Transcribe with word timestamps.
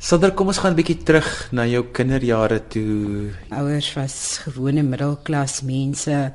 Sonder 0.00 0.30
kom 0.32 0.48
ons 0.48 0.56
gaan 0.56 0.72
'n 0.72 0.80
bietjie 0.80 1.02
terug 1.04 1.28
na 1.52 1.66
jou 1.68 1.84
kinderjare 1.92 2.60
toe. 2.72 3.32
Ouers 3.52 3.92
was 3.94 4.40
gewone 4.44 4.82
middelklas 4.82 5.60
mense. 5.62 6.32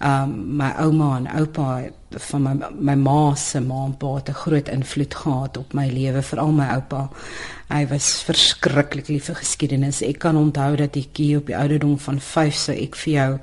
Um 0.00 0.56
my 0.56 0.70
ouma 0.76 1.16
en 1.16 1.26
oupa 1.40 1.88
van 2.10 2.42
my 2.42 2.54
my 2.78 2.94
ma 2.94 3.34
se 3.34 3.60
ma 3.60 3.84
en 3.86 3.96
pa 3.96 4.14
het 4.16 4.28
'n 4.28 4.40
groot 4.44 4.68
invloed 4.68 5.14
gehad 5.14 5.56
op 5.56 5.72
my 5.72 5.88
lewe, 5.88 6.22
veral 6.22 6.52
my 6.52 6.68
oupa. 6.76 7.08
Hy 7.70 7.86
was 7.86 8.22
verskriklik 8.22 9.08
lief 9.08 9.24
vir 9.24 9.34
geskiedenis. 9.34 10.02
Ek 10.02 10.18
kan 10.18 10.36
onthou 10.36 10.76
dat 10.76 10.96
ek 10.96 11.16
hier 11.16 11.38
op 11.38 11.46
die 11.46 11.56
ouderdom 11.56 11.98
van 11.98 12.20
5 12.20 12.54
sou 12.54 12.76
ek 12.76 12.96
vir 12.96 13.12
jou 13.12 13.38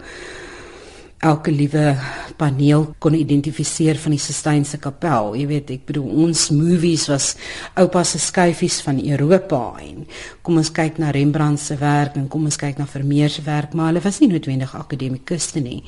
elke 1.25 1.51
liewe 1.51 1.95
paneel 2.37 2.83
kon 3.01 3.15
identifiseer 3.17 3.97
van 3.97 4.13
die 4.13 4.21
Sistynse 4.21 4.77
kapel. 4.81 5.33
Jy 5.37 5.45
weet, 5.49 5.71
ek 5.73 5.87
bedoel 5.89 6.09
ons 6.27 6.47
movies 6.53 7.07
was 7.09 7.31
oupa 7.79 8.03
se 8.05 8.21
skyfies 8.21 8.79
van 8.85 8.99
Europa 9.01 9.61
en 9.81 10.05
kom 10.45 10.61
ons 10.61 10.71
kyk 10.73 11.01
na 11.01 11.09
Rembrandt 11.15 11.63
se 11.63 11.79
werk 11.81 12.19
en 12.19 12.29
kom 12.29 12.45
ons 12.45 12.59
kyk 12.59 12.77
na 12.77 12.85
Vermeer 12.89 13.33
se 13.33 13.45
werk, 13.47 13.73
maar 13.73 13.91
hulle 13.91 14.05
was 14.05 14.21
nie 14.21 14.29
noodwendig 14.31 14.75
akademikuste 14.77 15.63
nie. 15.63 15.81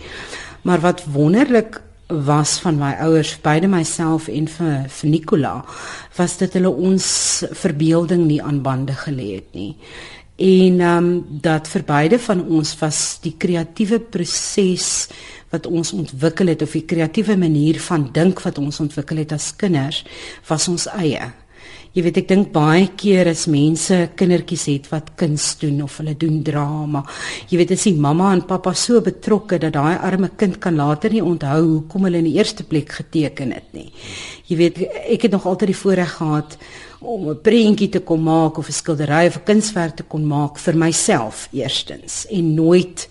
Maar 0.65 0.81
wat 0.87 1.05
wonderlik 1.13 1.77
was 2.09 2.55
van 2.63 2.79
my 2.79 2.95
ouers, 3.05 3.35
beide 3.45 3.69
myself 3.69 4.31
en 4.33 4.47
vir, 4.49 4.87
vir 4.89 5.09
Nicola, 5.11 5.59
was 6.17 6.39
dit 6.41 6.55
hulle 6.57 6.71
ons 6.73 7.05
verbeelding 7.53 8.25
nie 8.25 8.39
aan 8.41 8.63
bande 8.65 8.97
gelê 8.97 9.35
het 9.37 9.53
nie 9.53 9.75
en 10.39 10.79
ehm 10.79 10.97
um, 11.03 11.25
dat 11.41 11.67
vir 11.67 11.83
beide 11.83 12.19
van 12.19 12.45
ons 12.47 12.71
was 12.79 13.19
die 13.21 13.35
kreatiewe 13.37 13.99
proses 13.99 15.09
wat 15.51 15.67
ons 15.67 15.91
ontwikkel 15.91 16.47
het 16.47 16.61
of 16.61 16.77
die 16.77 16.85
kreatiewe 16.85 17.35
manier 17.37 17.79
van 17.83 18.07
dink 18.13 18.39
wat 18.45 18.57
ons 18.57 18.79
ontwikkel 18.79 19.17
het 19.17 19.33
as 19.35 19.51
kinders 19.55 20.05
was 20.47 20.67
ons 20.71 20.87
eie. 20.95 21.31
Jy 21.89 22.03
weet 22.05 22.19
ek 22.21 22.27
dink 22.29 22.51
baie 22.53 22.91
keer 22.93 23.31
as 23.31 23.47
mense 23.49 23.95
kindertjies 24.17 24.65
het 24.69 24.89
wat 24.91 25.07
kuns 25.17 25.55
doen 25.57 25.79
of 25.81 25.95
hulle 25.97 26.13
doen 26.21 26.43
drama. 26.45 27.01
Jy 27.49 27.57
weet 27.57 27.73
as 27.73 27.87
die 27.87 27.95
mamma 27.97 28.27
en 28.35 28.43
pappa 28.45 28.75
so 28.77 29.01
betrokke 29.01 29.57
dat 29.57 29.73
daai 29.73 29.95
arme 29.97 30.29
kind 30.37 30.59
kan 30.61 30.77
later 30.77 31.09
nie 31.09 31.23
onthou 31.25 31.57
hoekom 31.63 32.05
hulle 32.05 32.21
in 32.21 32.29
die 32.29 32.35
eerste 32.37 32.67
plek 32.69 32.93
geteken 32.99 33.55
het 33.57 33.73
nie. 33.73 33.87
Jy 34.45 34.59
weet 34.61 34.83
ek 35.15 35.25
het 35.25 35.33
nog 35.33 35.49
altyd 35.49 35.73
die 35.73 35.79
voorreg 35.81 36.13
gehad 36.19 36.57
om 37.01 37.29
'n 37.29 37.41
prentjie 37.41 37.89
te 37.89 37.99
kom 37.99 38.21
maak 38.21 38.57
of 38.59 38.69
'n 38.69 38.71
skildery 38.71 39.25
of 39.27 39.37
'n 39.37 39.45
kunswerk 39.45 39.95
te 39.95 40.03
kon 40.03 40.27
maak 40.27 40.59
vir 40.59 40.75
myself 40.75 41.49
eerstens 41.51 42.27
en 42.29 42.53
nooit 42.53 43.09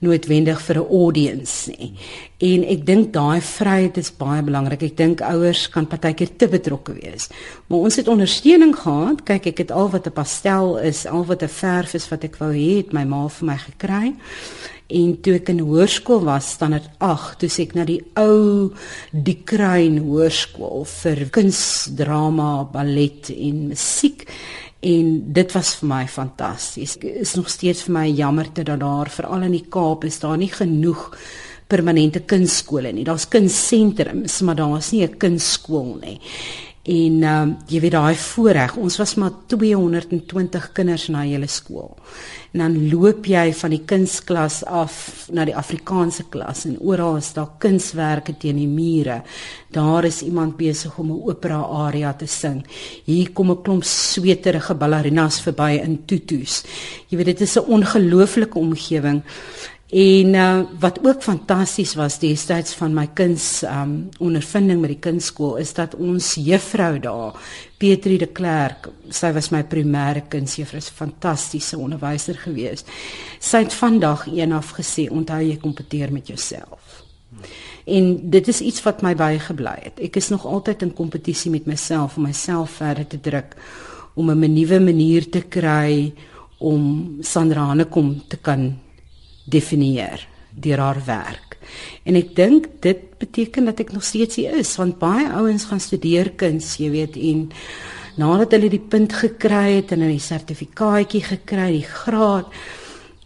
noodwendig 0.00 0.60
vir 0.60 0.76
'n 0.76 0.88
audience 0.90 1.70
nie. 1.70 1.92
En 2.38 2.64
ek 2.64 2.86
dink 2.86 3.12
daai 3.12 3.40
vryheid 3.40 3.96
is 3.96 4.10
baie 4.10 4.42
belangrik. 4.42 4.82
Ek 4.82 4.96
dink 4.96 5.20
ouers 5.20 5.68
kan 5.68 5.86
partykeer 5.86 6.36
te 6.36 6.48
betrokke 6.48 6.92
wees. 6.92 7.28
Maar 7.66 7.78
ons 7.78 7.96
het 7.96 8.08
ondersteuning 8.08 8.76
gehad. 8.76 9.24
Kyk, 9.24 9.46
ek 9.46 9.58
het 9.58 9.70
al 9.70 9.90
wat 9.90 10.06
'n 10.06 10.12
pastel 10.12 10.78
is, 10.78 11.06
al 11.06 11.24
wat 11.24 11.42
'n 11.42 11.48
verf 11.48 11.94
is 11.94 12.08
wat 12.08 12.24
ek 12.24 12.36
wou 12.36 12.52
hê, 12.52 12.76
het 12.76 12.92
my 12.92 13.04
ma 13.04 13.28
vir 13.28 13.46
my 13.46 13.56
gekry. 13.56 14.14
En 14.88 15.20
toe 15.20 15.34
ek 15.34 15.50
in 15.52 15.58
hoërskool 15.58 16.22
was, 16.24 16.46
standaard 16.56 16.88
8, 16.98 17.38
toe 17.38 17.48
ek 17.60 17.74
na 17.74 17.84
die 17.84 18.00
ou 18.16 18.72
die 19.12 19.36
Kruin 19.44 19.98
Hoërskool 19.98 20.86
vir 20.88 21.28
kuns, 21.28 21.90
drama, 21.92 22.64
ballet 22.72 23.28
en 23.34 23.68
musiek 23.68 24.24
en 24.80 25.32
dit 25.32 25.52
was 25.52 25.74
vir 25.80 25.88
my 25.88 26.04
fantasties. 26.08 26.96
Is 27.02 27.34
nog 27.34 27.50
steeds 27.50 27.82
vir 27.86 27.92
my 27.92 28.06
jammer 28.08 28.46
dat 28.52 28.80
daar 28.80 29.10
veral 29.10 29.42
in 29.48 29.56
die 29.56 29.66
Kaap 29.68 30.04
is 30.04 30.20
daar 30.20 30.38
nie 30.38 30.52
genoeg 30.52 31.10
permanente 31.68 32.20
kunstskole 32.20 32.92
nie. 32.92 33.04
Daar's 33.04 33.28
kunstsentrums, 33.28 34.40
maar 34.40 34.56
daar's 34.56 34.92
nie 34.92 35.02
'n 35.02 35.18
kunstskool 35.18 35.98
nie. 36.00 36.20
En 36.88 37.22
ehm 37.22 37.48
um, 37.48 37.50
jy 37.68 37.82
weet 37.84 37.92
daai 37.92 38.16
voorreg, 38.16 38.76
ons 38.80 38.94
was 38.96 39.14
maar 39.20 39.34
220 39.52 40.68
kinders 40.72 41.08
in 41.10 41.18
daai 41.18 41.34
hele 41.34 41.48
skool. 41.52 41.90
En 42.56 42.62
dan 42.62 42.76
loop 42.88 43.26
jy 43.28 43.50
van 43.52 43.74
die 43.74 43.82
kunstklas 43.84 44.62
af 44.64 44.94
na 45.36 45.44
die 45.44 45.56
Afrikaanse 45.56 46.24
klas 46.32 46.64
en 46.64 46.78
oral 46.80 47.18
is 47.20 47.34
daar 47.36 47.50
kunswerke 47.60 48.38
teen 48.40 48.56
die 48.56 48.70
mure. 48.70 49.20
Daar 49.74 50.08
is 50.08 50.22
iemand 50.24 50.56
besig 50.56 50.96
om 50.98 51.10
'n 51.12 51.28
opera 51.28 51.60
aria 51.60 52.12
te 52.12 52.26
sing. 52.26 52.64
Hier 53.04 53.32
kom 53.32 53.50
'n 53.50 53.62
klomp 53.62 53.84
sweterige 53.84 54.74
ballerinas 54.74 55.40
verby 55.40 55.80
in 55.84 56.04
tutus. 56.06 56.64
Jy 57.08 57.16
weet 57.16 57.26
dit 57.26 57.40
is 57.40 57.56
'n 57.56 57.68
ongelooflike 57.68 58.58
omgewing. 58.58 59.22
En 59.88 60.34
uh, 60.34 60.60
wat 60.78 60.98
ook 61.02 61.22
fantasties 61.22 61.94
was 61.94 62.18
destyds 62.18 62.74
van 62.76 62.92
my 62.92 63.06
kinds 63.14 63.62
um 63.64 64.08
ondervinding 64.20 64.80
met 64.80 64.90
die 64.92 65.00
kindskool 65.00 65.56
is 65.56 65.72
dat 65.72 65.94
ons 65.96 66.34
juffrou 66.34 66.98
daar 67.00 67.38
Petri 67.80 68.18
de 68.20 68.26
Klerk, 68.26 68.90
sy 69.08 69.30
was 69.32 69.48
my 69.48 69.62
primêre 69.64 70.26
kindsjuffrou, 70.28 70.80
'n 70.80 70.96
fantastiese 71.00 71.78
onderwyser 71.78 72.36
gewees. 72.36 72.84
Sy 73.40 73.62
het 73.64 73.72
vandag 73.72 74.26
eendag 74.28 74.74
gesê, 74.76 75.08
onthou 75.10 75.40
jy 75.40 75.56
kompeteer 75.56 76.12
met 76.12 76.26
jouself. 76.26 77.04
En 77.86 78.30
dit 78.30 78.48
is 78.48 78.60
iets 78.60 78.82
wat 78.82 79.02
my 79.02 79.14
baie 79.14 79.38
gebly 79.38 79.78
het. 79.82 80.00
Ek 80.00 80.16
is 80.16 80.28
nog 80.28 80.44
altyd 80.46 80.82
in 80.82 80.92
kompetisie 80.92 81.50
met 81.50 81.66
myself 81.66 82.16
om 82.16 82.22
myself 82.22 82.70
verder 82.70 83.06
te 83.06 83.20
druk 83.20 83.56
om 84.14 84.30
'n 84.30 84.52
nuwe 84.52 84.80
manier 84.80 85.30
te 85.30 85.40
kry 85.40 86.12
om 86.58 87.16
Sandra 87.20 87.60
Hanekom 87.60 88.22
te 88.28 88.36
kan 88.36 88.76
definieer 89.48 90.26
deur 90.50 90.78
haar 90.78 91.02
werk. 91.06 91.58
En 92.04 92.16
ek 92.18 92.34
dink 92.36 92.66
dit 92.84 93.04
beteken 93.20 93.68
dat 93.68 93.80
ek 93.80 93.92
nog 93.92 94.04
steeds 94.06 94.40
hier 94.40 94.56
is 94.58 94.76
want 94.80 94.98
baie 94.98 95.28
ouens 95.40 95.68
gaan 95.68 95.82
studeer 95.82 96.32
kuns, 96.40 96.76
jy 96.80 96.90
weet, 96.90 97.16
en 97.16 97.48
nadat 98.18 98.56
hulle 98.56 98.70
die 98.72 98.82
punt 98.82 99.12
gekry 99.12 99.78
het 99.78 99.92
en 99.92 100.02
'n 100.02 100.18
sertifikaatjie 100.18 101.22
gekry, 101.22 101.70
die 101.78 101.86
graad, 101.86 102.46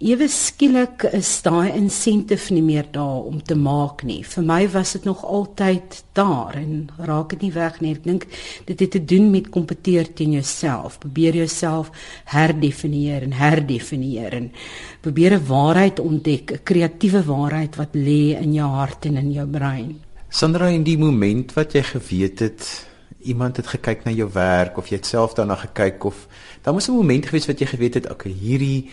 ewe 0.03 0.27
skielik 0.27 1.05
is 1.15 1.29
daai 1.45 1.77
insentief 1.79 2.49
nie 2.51 2.63
meer 2.65 2.89
daar 2.91 3.23
om 3.29 3.39
te 3.43 3.55
maak 3.55 4.03
nie. 4.07 4.23
Vir 4.27 4.45
my 4.47 4.61
was 4.73 4.97
dit 4.97 5.07
nog 5.07 5.23
altyd 5.23 6.01
daar 6.19 6.57
en 6.59 6.89
raak 6.99 7.31
dit 7.37 7.47
nie 7.47 7.53
weg 7.55 7.79
nie. 7.81 7.95
Ek 7.95 8.03
dink 8.05 8.27
dit 8.67 8.83
het 8.83 8.91
te 8.97 9.03
doen 9.13 9.31
met 9.31 9.51
kompeteer 9.55 10.11
teen 10.11 10.35
jouself. 10.35 10.99
Probeer 11.03 11.39
jouself 11.45 11.93
herdefinieer 12.35 13.29
en 13.29 13.37
herdefinieer 13.39 14.35
en 14.41 14.51
probeer 15.07 15.39
'n 15.39 15.47
waarheid 15.47 16.01
ontdek, 16.01 16.53
'n 16.53 16.63
kreatiewe 16.65 17.23
waarheid 17.23 17.77
wat 17.77 17.95
lê 17.95 18.35
in 18.43 18.55
jou 18.55 18.69
hart 18.69 19.07
en 19.07 19.17
in 19.17 19.33
jou 19.33 19.47
brein. 19.47 20.01
Sandra, 20.29 20.67
in 20.67 20.83
die 20.83 20.99
oomblik 20.99 21.53
wat 21.55 21.73
jy 21.73 21.83
geweet 21.83 22.39
het 22.41 22.87
iemand 23.23 23.57
het 23.57 23.67
gekyk 23.67 24.05
na 24.05 24.11
jou 24.11 24.29
werk 24.33 24.79
of 24.79 24.89
jy 24.89 24.97
het 24.97 25.07
self 25.07 25.35
daarna 25.35 25.55
gekyk 25.55 26.05
of 26.05 26.27
daar 26.63 26.75
moes 26.75 26.89
'n 26.89 26.93
oomblik 26.93 27.27
gewees 27.27 27.47
wat 27.47 27.59
jy 27.59 27.67
geweet 27.67 27.95
het, 27.95 28.11
okay, 28.11 28.33
hierdie 28.33 28.91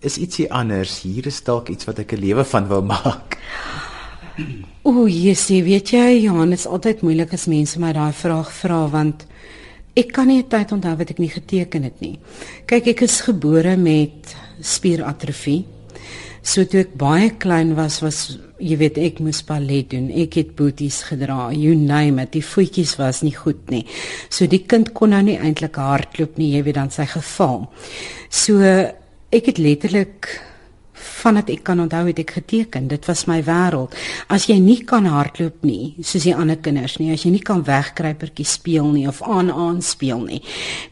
is 0.00 0.18
ietsie 0.18 0.50
anders. 0.52 1.00
Hier 1.02 1.26
is 1.26 1.42
dalk 1.42 1.68
iets 1.72 1.86
wat 1.88 1.98
ek 1.98 2.12
'n 2.12 2.20
lewe 2.20 2.44
van 2.44 2.68
wil 2.68 2.82
maak. 2.82 3.38
O, 4.82 5.06
Jessie, 5.08 5.62
weet 5.64 5.90
jy, 5.90 6.20
Johan, 6.22 6.50
dit 6.50 6.58
is 6.58 6.66
altyd 6.66 7.00
moeilik 7.02 7.32
as 7.32 7.46
mense 7.46 7.78
my 7.80 7.92
daai 7.92 8.12
vraag 8.12 8.52
vra 8.52 8.86
want 8.88 9.26
ek 9.96 10.12
kan 10.12 10.26
nie 10.26 10.42
'n 10.42 10.48
tyd 10.48 10.72
onthou 10.72 10.96
wat 10.96 11.10
ek 11.10 11.18
nie 11.18 11.30
geteken 11.30 11.82
het 11.82 12.00
nie. 12.00 12.18
Kyk, 12.66 12.86
ek 12.86 13.02
is 13.02 13.20
gebore 13.20 13.76
met 13.76 14.36
spieratrofie. 14.60 15.64
So 16.42 16.64
toe 16.64 16.80
ek 16.80 16.94
baie 16.94 17.30
klein 17.30 17.74
was, 17.74 18.02
was 18.02 18.38
jy 18.60 18.76
weet 18.76 18.98
ek 18.98 19.18
moes 19.20 19.42
ballet 19.42 19.90
doen. 19.90 20.10
Ek 20.10 20.34
het 20.34 20.54
booties 20.54 21.02
gedra. 21.02 21.50
You 21.52 21.74
name 21.74 22.22
it. 22.22 22.32
Die 22.32 22.44
voetjies 22.44 22.96
was 22.98 23.22
nie 23.22 23.34
goed 23.34 23.70
nie. 23.70 23.84
So 24.28 24.46
die 24.46 24.62
kind 24.66 24.92
kon 24.94 25.10
nou 25.10 25.22
nie 25.22 25.38
eintlik 25.38 25.74
hardloop 25.74 26.38
nie, 26.38 26.52
jy 26.54 26.62
weet 26.62 26.74
dan 26.74 26.90
sy 26.90 27.06
geval. 27.06 27.66
So 28.30 28.60
ek 29.30 29.46
het 29.52 29.58
letterlik 29.58 30.28
vandat 30.96 31.50
ek 31.52 31.64
kan 31.66 31.80
onthou 31.82 32.06
het 32.08 32.20
ek 32.22 32.30
geteken. 32.38 32.88
Dit 32.88 33.06
was 33.08 33.26
my 33.28 33.40
wêreld. 33.44 33.94
As 34.32 34.46
jy 34.48 34.56
nie 34.62 34.78
kan 34.88 35.06
hardloop 35.10 35.64
nie, 35.66 35.94
soos 36.00 36.24
die 36.24 36.34
ander 36.34 36.58
kinders 36.62 36.96
nie, 37.00 37.10
as 37.12 37.26
jy 37.26 37.34
nie 37.34 37.44
kan 37.44 37.64
wegkruipertjie 37.66 38.46
speel 38.48 38.88
nie 38.94 39.06
of 39.10 39.20
aan 39.22 39.50
aan 39.52 39.82
speel 39.84 40.24
nie, 40.24 40.40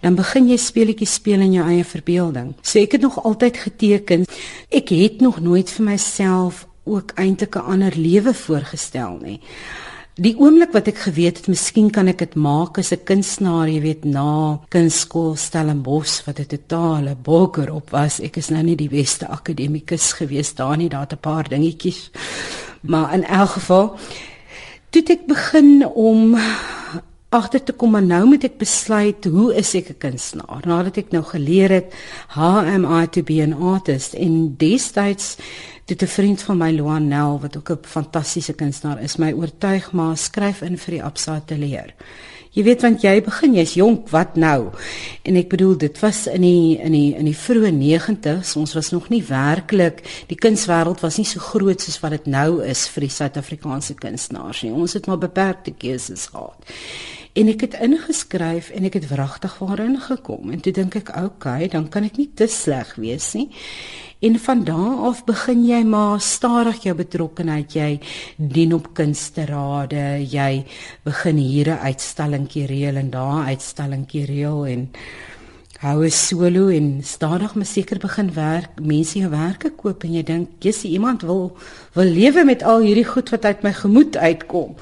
dan 0.02 0.18
begin 0.18 0.50
jy 0.50 0.58
speletjies 0.60 1.16
speel 1.20 1.44
in 1.46 1.56
jou 1.56 1.64
eie 1.68 1.86
verbeelding. 1.88 2.54
So 2.62 2.82
ek 2.82 2.98
het 2.98 3.06
nog 3.06 3.20
altyd 3.24 3.62
geteken. 3.64 4.28
Ek 4.70 4.92
het 4.92 5.24
nog 5.24 5.40
nooit 5.40 5.70
vir 5.70 5.90
myself 5.92 6.66
ook 6.84 7.16
eintlik 7.16 7.56
'n 7.56 7.64
ander 7.64 7.96
lewe 7.96 8.34
voorgestel 8.34 9.18
nie. 9.22 9.40
Die 10.14 10.36
oomblik 10.38 10.70
wat 10.70 10.86
ek 10.86 11.00
geweet 11.08 11.40
het 11.40 11.48
miskien 11.50 11.88
kan 11.90 12.06
ek 12.06 12.20
dit 12.20 12.34
maak 12.38 12.78
as 12.78 12.92
'n 12.94 13.02
kunstenaar, 13.02 13.66
jy 13.66 13.80
weet, 13.82 14.04
na 14.04 14.60
kunstskool 14.70 15.34
Stellenbosch 15.34 16.22
wat 16.26 16.38
'n 16.38 16.46
totale 16.46 17.16
bokker 17.16 17.72
op 17.74 17.90
was. 17.90 18.20
Ek 18.20 18.36
is 18.36 18.48
nou 18.48 18.62
nie 18.62 18.76
die 18.76 18.88
beste 18.88 19.26
akademikus 19.26 20.12
gewees 20.12 20.54
daar 20.54 20.76
nie, 20.76 20.88
daar 20.88 21.00
het 21.10 21.14
'n 21.14 21.20
paar 21.20 21.48
dingetjies. 21.48 22.10
Maar 22.82 23.14
in 23.14 23.24
elk 23.24 23.50
geval 23.50 23.98
toe 24.90 25.02
ek 25.02 25.26
begin 25.26 25.86
om 25.86 26.38
agter 27.34 27.62
te 27.62 27.72
kom 27.72 27.90
maar 27.90 28.04
nou 28.06 28.24
moet 28.30 28.44
ek 28.44 28.58
besluit 28.60 29.24
hoe 29.24 29.54
is 29.58 29.74
ek 29.74 29.90
'n 29.90 29.98
kunstenaar 29.98 30.62
nadat 30.64 30.96
ek 30.96 31.10
nou 31.10 31.22
geleer 31.22 31.70
het 31.70 31.94
how 32.28 32.62
am 32.62 32.84
I 32.84 33.06
to 33.06 33.22
be 33.22 33.42
an 33.42 33.52
artist 33.52 34.14
en 34.14 34.54
destyds 34.56 35.36
Dit 35.84 36.02
'n 36.02 36.06
vriend 36.06 36.42
van 36.42 36.56
my 36.56 36.72
Loanel 36.72 37.40
wat 37.40 37.56
ook 37.56 37.70
'n 37.70 37.78
fantastiese 37.80 38.52
kunstenaar 38.52 39.02
is, 39.02 39.16
my 39.16 39.32
oortuig 39.32 39.92
maar 39.92 40.16
skryf 40.16 40.60
in 40.62 40.78
vir 40.78 40.90
die 40.94 41.02
Absa 41.02 41.34
Atelier. 41.34 41.94
Jy 42.50 42.62
weet 42.62 42.82
want 42.82 43.02
jy 43.02 43.22
begin, 43.22 43.54
jy's 43.54 43.74
jonk, 43.74 44.08
wat 44.08 44.36
nou? 44.36 44.70
En 45.22 45.36
ek 45.36 45.48
bedoel 45.48 45.76
dit 45.76 46.00
was 46.00 46.26
in 46.26 46.40
die 46.40 46.78
in 46.78 46.92
die 46.92 47.14
in 47.18 47.24
die 47.24 47.36
vroeë 47.36 47.70
90's, 47.70 48.56
ons 48.56 48.74
was 48.74 48.90
nog 48.90 49.08
nie 49.08 49.24
werklik 49.26 50.24
die 50.26 50.38
kunswêreld 50.38 51.00
was 51.00 51.16
nie 51.16 51.26
so 51.26 51.40
groot 51.40 51.80
soos 51.80 52.00
wat 52.00 52.10
dit 52.10 52.26
nou 52.26 52.62
is 52.62 52.88
vir 52.88 53.00
die 53.00 53.10
Suid-Afrikaanse 53.10 53.94
kunstenaars 53.94 54.62
nie. 54.62 54.72
Ons 54.72 54.92
het 54.92 55.06
maar 55.06 55.18
beperkte 55.18 55.70
keuses 55.70 56.26
gehad. 56.26 56.74
En 57.34 57.48
ek 57.50 57.64
het 57.66 57.72
ingeskryf 57.82 58.68
en 58.70 58.84
ek 58.86 58.94
het 59.00 59.08
wragtig 59.10 59.56
waarin 59.58 59.96
gekom 59.98 60.52
en 60.54 60.60
toe 60.62 60.72
dink 60.72 60.94
ek, 61.00 61.08
okay, 61.18 61.66
dan 61.66 61.88
kan 61.90 62.06
ek 62.06 62.20
nie 62.20 62.28
te 62.38 62.46
sleg 62.46 62.92
wees 62.94 63.32
nie. 63.34 63.48
En 64.22 64.38
van 64.38 64.62
daardie 64.64 65.08
af 65.08 65.24
begin 65.26 65.64
jy 65.66 65.80
maar 65.82 66.22
stadig 66.22 66.84
jou 66.86 66.94
betrokkeheid, 66.94 67.74
jy 67.74 67.88
dien 68.38 68.76
op 68.76 68.92
kunsterade, 68.94 70.22
jy 70.30 70.64
begin 71.02 71.36
hier 71.36 71.74
'n 71.74 71.82
uitstallingkie 71.90 72.66
reël 72.66 72.96
en 73.02 73.10
daar 73.10 73.42
'n 73.42 73.48
uitstallingkie 73.50 74.24
reël 74.24 74.66
en 74.66 74.88
hou 75.80 76.04
'n 76.04 76.10
solo 76.10 76.68
en 76.68 77.02
stadig 77.02 77.54
maar 77.54 77.66
seker 77.66 77.98
begin 77.98 78.32
werk, 78.32 78.70
mense 78.80 79.18
jou 79.18 79.30
werke 79.30 79.70
koop 79.70 80.04
en 80.04 80.12
jy 80.12 80.22
dink, 80.22 80.48
"Jesus, 80.60 80.84
iemand 80.84 81.22
wil 81.22 81.56
wil 81.94 82.04
lewe 82.04 82.44
met 82.44 82.62
al 82.62 82.80
hierdie 82.80 83.04
goed 83.04 83.30
wat 83.30 83.44
uit 83.44 83.62
my 83.62 83.72
gemoed 83.72 84.16
uitkom." 84.16 84.76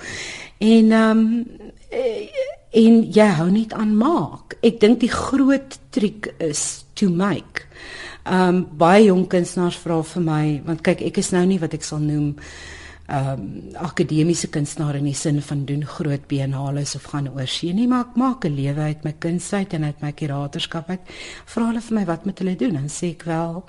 En 0.58 0.92
ehm 0.92 1.18
um, 1.18 1.46
en 1.92 3.00
jy 3.12 3.28
hou 3.38 3.48
net 3.52 3.74
aan 3.76 3.96
maak. 3.96 4.56
Ek 4.64 4.80
dink 4.80 5.02
die 5.02 5.12
groot 5.12 5.78
triek 5.92 6.32
is 6.40 6.84
to 6.98 7.10
make. 7.10 7.66
Um, 8.24 8.64
baie 8.78 9.08
jong 9.08 9.26
kunstenaars 9.30 9.80
vra 9.82 9.98
vir 10.06 10.22
my 10.22 10.44
want 10.66 10.84
kyk 10.86 11.02
ek 11.08 11.18
is 11.18 11.32
nou 11.34 11.42
nie 11.48 11.58
wat 11.58 11.74
ek 11.74 11.82
sal 11.82 11.98
noem 11.98 12.36
um, 13.10 13.48
akademiese 13.82 14.46
kunstenaar 14.54 15.00
in 15.00 15.08
die 15.10 15.16
sin 15.18 15.40
van 15.42 15.64
doen 15.66 15.82
groot 15.82 16.28
biennales 16.30 16.94
of 16.94 17.08
gaan 17.10 17.26
oor 17.32 17.50
see 17.50 17.74
nie 17.74 17.88
maar 17.90 18.06
ek 18.06 18.14
maak 18.22 18.46
'n 18.46 18.54
lewe 18.54 18.86
uit 18.92 19.02
my 19.04 19.14
kunsheid 19.18 19.74
en 19.74 19.84
uit 19.84 20.00
my 20.00 20.12
kuratorskap 20.12 20.90
uit. 20.90 21.02
Vra 21.46 21.66
hulle 21.66 21.82
vir 21.82 21.98
my 21.98 22.04
wat 22.06 22.24
moet 22.24 22.38
hulle 22.38 22.56
doen? 22.56 22.74
Dan 22.74 22.88
sê 22.88 23.10
ek 23.10 23.24
wel 23.26 23.64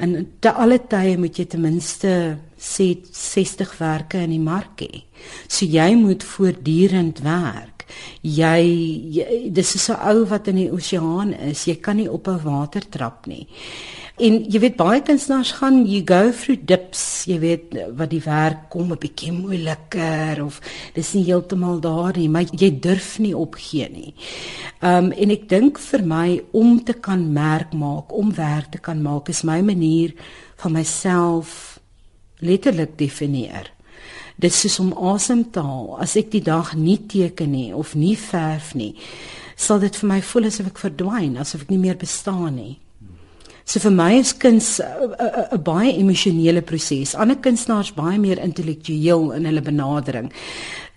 en 0.00 0.14
te 0.40 0.52
alle 0.52 0.78
tye 0.90 1.16
moet 1.20 1.36
jy 1.38 1.46
ten 1.52 1.62
minste 1.64 2.12
sê 2.60 2.88
60 3.04 3.76
werke 3.80 4.22
in 4.24 4.32
die 4.34 4.42
mark 4.42 4.82
hê. 4.84 5.04
So 5.48 5.68
jy 5.68 5.94
moet 6.00 6.24
voortdurend 6.24 7.22
werk. 7.24 7.86
Jy, 8.22 8.60
jy 9.16 9.38
dis 9.52 9.74
is 9.76 9.84
so 9.88 9.96
ou 9.96 10.24
wat 10.30 10.48
in 10.52 10.60
die 10.62 10.70
oseaan 10.72 11.34
is. 11.50 11.66
Jy 11.68 11.80
kan 11.84 11.96
nie 11.96 12.10
op 12.10 12.28
'n 12.28 12.42
water 12.44 12.84
trap 12.88 13.26
nie. 13.26 13.46
En 14.20 14.34
jy 14.52 14.60
weet 14.60 14.76
baie 14.76 15.00
kunstenaars 15.00 15.54
gaan 15.56 15.78
you 15.88 16.02
go 16.04 16.28
through 16.36 16.60
dips, 16.68 17.24
jy 17.24 17.38
weet 17.40 17.76
wat 17.96 18.10
die 18.12 18.20
werk 18.20 18.66
kom 18.68 18.92
'n 18.92 19.00
bietjie 19.00 19.32
moeiliker 19.32 20.42
of 20.44 20.60
dis 20.94 21.14
nie 21.14 21.24
heeltemal 21.24 21.80
daar 21.80 22.16
nie, 22.16 22.28
maar 22.28 22.44
jy 22.44 22.70
durf 22.80 23.18
nie 23.18 23.32
opgee 23.36 23.88
nie. 23.88 24.14
Um 24.82 25.12
en 25.12 25.30
ek 25.30 25.48
dink 25.48 25.78
vir 25.78 26.04
my 26.04 26.42
om 26.52 26.84
te 26.84 26.92
kan 26.92 27.32
merk 27.32 27.72
maak, 27.72 28.12
om 28.12 28.34
werk 28.34 28.72
te 28.72 28.78
kan 28.78 29.02
maak 29.02 29.28
is 29.28 29.42
my 29.42 29.62
manier 29.62 30.12
van 30.56 30.72
myself 30.72 31.80
letterlik 32.40 32.98
definieer. 32.98 33.72
Dit 34.36 34.52
is 34.64 34.80
om 34.80 34.92
asem 34.92 35.50
te 35.50 35.60
haal. 35.60 35.96
As 36.00 36.16
ek 36.16 36.30
die 36.30 36.42
dag 36.42 36.74
nie 36.74 36.98
teken 37.06 37.50
nie 37.50 37.74
of 37.74 37.94
nie 37.94 38.16
verf 38.16 38.74
nie, 38.74 38.94
sal 39.56 39.78
dit 39.78 39.96
vir 39.96 40.08
my 40.08 40.20
voel 40.20 40.44
asof 40.44 40.66
ek 40.66 40.78
verdwyn, 40.78 41.36
asof 41.38 41.62
ek 41.62 41.70
nie 41.70 41.78
meer 41.78 41.96
bestaan 41.96 42.54
nie. 42.54 42.78
So 43.70 43.78
vir 43.78 43.92
my 43.94 44.16
is 44.18 44.32
kuns 44.34 44.80
'n 44.82 45.62
baie 45.62 45.92
emosionele 45.94 46.60
proses. 46.60 47.14
Ander 47.14 47.36
kunstenaars 47.36 47.92
baie 47.94 48.18
meer 48.18 48.40
intellektueel 48.42 49.30
in 49.36 49.44
hulle 49.46 49.62
benadering. 49.62 50.32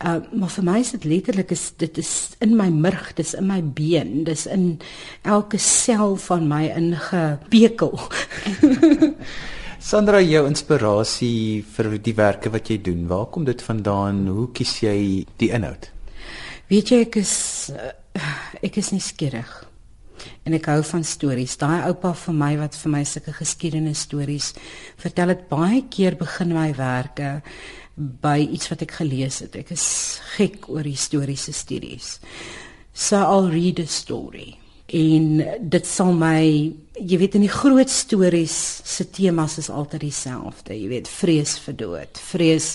Uh 0.01 0.21
maar 0.33 0.49
vir 0.49 0.63
my 0.63 0.79
is 0.79 0.91
dit 0.91 1.03
letterlik 1.05 1.51
is 1.51 1.71
dit 1.77 1.97
is 1.97 2.33
in 2.41 2.55
my 2.57 2.69
murg, 2.69 3.13
dis 3.13 3.35
in 3.35 3.45
my 3.45 3.61
been, 3.61 4.23
dis 4.23 4.47
in 4.47 4.79
elke 5.21 5.59
sel 5.59 6.15
van 6.15 6.47
my 6.47 6.63
ingepekel. 6.73 7.93
Sandra, 9.89 10.21
jou 10.21 10.47
inspirasie 10.47 11.61
vir 11.75 11.99
die 11.99 12.15
werke 12.15 12.49
wat 12.49 12.69
jy 12.69 12.79
doen, 12.81 13.05
waar 13.07 13.27
kom 13.29 13.45
dit 13.45 13.61
vandaan? 13.61 14.25
Hoe 14.27 14.47
kies 14.51 14.79
jy 14.81 15.27
die 15.37 15.51
inhoud? 15.51 15.91
Weet 16.69 16.89
jy 16.89 17.01
ek 17.05 17.17
is 17.21 17.69
ek 18.63 18.77
is 18.77 18.91
nie 18.91 19.03
skieurig 19.03 19.72
en 20.43 20.57
ek 20.57 20.67
hou 20.71 20.81
van 20.83 21.05
stories. 21.07 21.55
Daai 21.59 21.85
oupa 21.89 22.13
vir 22.25 22.35
my 22.37 22.51
wat 22.59 22.75
vir 22.79 22.93
my 22.97 23.03
sulke 23.07 23.35
geskiedenis 23.35 24.03
stories 24.07 24.51
vertel 25.01 25.33
het 25.33 25.47
baie 25.51 25.83
keer 25.91 26.17
begin 26.19 26.55
my 26.55 26.71
werke 26.77 27.37
by 27.95 28.39
iets 28.41 28.71
wat 28.71 28.83
ek 28.83 28.97
gelees 28.99 29.39
het. 29.45 29.55
Ek 29.55 29.71
is 29.75 29.85
gek 30.35 30.67
oor 30.73 30.85
historiese 30.87 31.53
studies. 31.55 32.17
So 32.93 33.21
I'll 33.21 33.49
read 33.53 33.79
a 33.79 33.87
story. 33.87 34.57
En 34.93 35.39
dit 35.73 35.87
sal 35.87 36.11
my, 36.13 36.43
jy 36.99 37.17
weet 37.17 37.37
in 37.39 37.45
die 37.45 37.53
groot 37.53 37.89
stories 37.89 38.53
se 38.85 39.07
temas 39.09 39.55
is 39.61 39.71
altyd 39.73 40.03
dieselfde. 40.03 40.75
Jy 40.75 40.89
weet 40.91 41.09
vrees 41.09 41.55
vir 41.63 41.77
dood, 41.79 42.19
vrees 42.33 42.67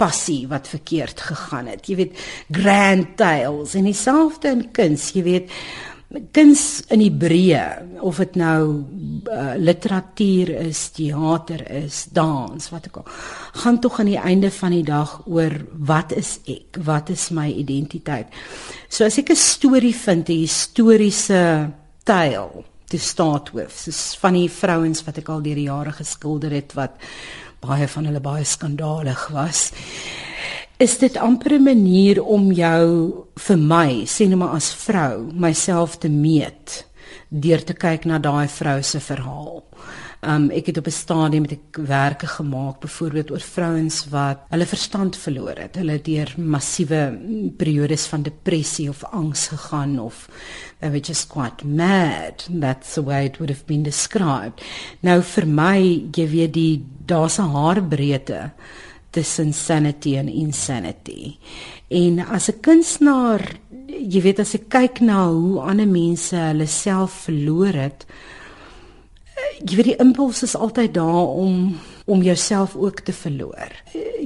passie 0.00 0.46
wat 0.48 0.70
verkeerd 0.70 1.20
gegaan 1.26 1.68
het. 1.72 1.90
Jy 1.90 1.98
weet 1.98 2.22
grand 2.54 3.16
tales 3.20 3.74
en 3.76 3.90
dieselfde 3.90 4.54
in 4.54 4.64
kuns, 4.76 5.10
jy 5.18 5.26
weet 5.26 5.52
kuns 6.06 6.84
in 6.94 7.02
Hebreë 7.02 8.00
of 8.06 8.20
dit 8.22 8.36
nou 8.38 8.60
uh, 9.26 9.54
literatuur 9.58 10.52
is, 10.68 10.84
teater 10.94 11.64
is, 11.80 12.04
dans, 12.14 12.68
wat 12.70 12.86
ook 12.88 13.00
al, 13.00 13.08
gaan 13.62 13.80
tog 13.82 13.98
aan 14.00 14.12
die 14.12 14.20
einde 14.20 14.50
van 14.54 14.76
die 14.76 14.84
dag 14.86 15.18
oor 15.26 15.56
wat 15.88 16.14
is 16.14 16.36
ek? 16.46 16.78
Wat 16.86 17.10
is 17.10 17.28
my 17.34 17.48
identiteit? 17.50 18.30
So 18.88 19.04
as 19.04 19.18
ek 19.18 19.34
'n 19.34 19.36
storie 19.36 19.94
vind, 19.94 20.28
'n 20.28 20.46
historiese 20.46 21.72
tale 22.04 22.64
to 22.86 22.98
start 22.98 23.50
with, 23.52 23.74
soos 23.74 24.16
van 24.20 24.34
die 24.34 24.48
vrouens 24.48 25.02
wat 25.04 25.18
ek 25.18 25.28
al 25.28 25.42
deur 25.42 25.58
die 25.58 25.66
jare 25.66 25.92
geskilder 25.92 26.50
het 26.50 26.72
wat 26.74 26.94
baie 27.60 27.88
van 27.88 28.06
hulle 28.06 28.20
baie 28.20 28.44
skandalig 28.44 29.28
was 29.34 29.72
is 30.78 30.98
dit 30.98 31.16
amper 31.16 31.52
'n 31.52 31.62
manier 31.62 32.22
om 32.22 32.52
jou 32.52 33.24
vir 33.34 33.56
my 33.56 34.04
sê 34.04 34.28
net 34.28 34.38
maar 34.38 34.54
as 34.56 34.74
vrou 34.74 35.32
myself 35.32 35.98
te 35.98 36.08
meet 36.08 36.84
deur 37.30 37.64
te 37.64 37.72
kyk 37.72 38.04
na 38.04 38.18
daai 38.18 38.48
vrou 38.48 38.82
se 38.82 39.00
verhaal. 39.00 39.64
Um 40.22 40.50
ek 40.50 40.66
het 40.66 40.78
op 40.78 40.86
'n 40.86 40.90
stadium 40.90 41.42
met 41.42 41.58
werke 41.72 42.26
gemaak 42.26 42.80
byvoorbeeld 42.80 43.30
oor 43.30 43.40
vrouens 43.40 44.08
wat 44.08 44.38
hulle 44.50 44.66
verstand 44.66 45.16
verloor 45.16 45.56
het. 45.56 45.76
Hulle 45.76 45.92
het 45.92 46.04
deur 46.04 46.34
massiewe 46.36 47.18
periodes 47.56 48.06
van 48.06 48.22
depressie 48.22 48.88
of 48.88 49.04
angs 49.04 49.48
gegaan 49.48 49.98
of 49.98 50.28
they 50.80 50.90
were 50.90 51.00
just 51.00 51.28
quite 51.28 51.66
mad. 51.66 52.48
That's 52.60 52.94
the 52.94 53.04
way 53.04 53.24
it 53.24 53.38
would 53.38 53.50
have 53.50 53.64
been 53.66 53.82
described. 53.82 54.62
Nou 55.00 55.22
vir 55.22 55.46
my, 55.46 56.08
jy 56.12 56.28
weet 56.28 56.52
die 56.52 56.84
daar's 57.06 57.38
'n 57.38 57.52
haarbreedte 57.52 58.52
tussen 59.16 59.54
sanity 59.56 60.16
en 60.20 60.28
insanity. 60.28 61.36
En 61.88 62.20
as 62.20 62.48
'n 62.50 62.60
kunstenaar, 62.60 63.42
jy 63.86 64.20
weet 64.20 64.40
as 64.40 64.54
ek 64.54 64.68
kyk 64.68 65.00
na 65.00 65.28
hoe 65.28 65.60
ander 65.60 65.88
mense 65.88 66.36
hulle 66.36 66.66
self 66.66 67.12
verloor 67.26 67.72
het, 67.72 68.06
jy 69.64 69.76
weet 69.76 69.90
die 69.92 70.02
impuls 70.04 70.42
is 70.42 70.56
altyd 70.56 70.94
daar 70.94 71.28
om 71.28 71.76
om 72.06 72.22
jouself 72.22 72.76
ook 72.76 73.00
te 73.00 73.12
verloor. 73.12 73.72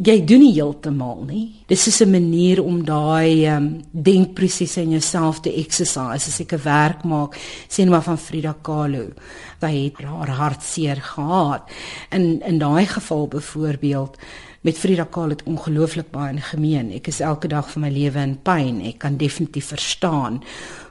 Jy 0.05 0.19
doen 0.29 0.43
nie 0.45 0.53
heeltemal 0.53 1.23
nie. 1.25 1.65
Dis 1.67 1.87
is 1.87 2.01
'n 2.03 2.11
manier 2.11 2.63
om 2.63 2.85
daai 2.85 3.47
um, 3.49 3.81
denkprosesse 3.93 4.83
in 4.83 4.91
jouself 4.91 5.41
te 5.41 5.53
exercise. 5.55 6.29
As 6.29 6.41
ek 6.41 6.53
'n 6.53 6.63
werk 6.63 7.05
maak, 7.05 7.41
sien 7.69 7.89
maar 7.89 8.03
van 8.03 8.19
Frida 8.19 8.57
Kahlo, 8.63 9.13
sy 9.61 9.85
het 9.85 10.05
haar 10.05 10.29
hartseer 10.29 10.97
gehad. 10.97 11.63
In 12.11 12.43
in 12.43 12.59
daai 12.59 12.87
geval 12.87 13.29
byvoorbeeld 13.29 14.19
met 14.61 14.77
Frida 14.77 15.07
Kahlo 15.09 15.33
het 15.33 15.47
ongelooflik 15.49 16.11
baie 16.13 16.35
in 16.35 16.43
gemeen. 16.45 16.91
Ek 16.93 17.09
is 17.09 17.23
elke 17.25 17.49
dag 17.49 17.69
van 17.73 17.87
my 17.87 17.91
lewe 17.93 18.21
in 18.21 18.37
pyn. 18.45 18.83
Ek 18.91 18.99
kan 19.01 19.17
definitief 19.17 19.71
verstaan 19.73 20.43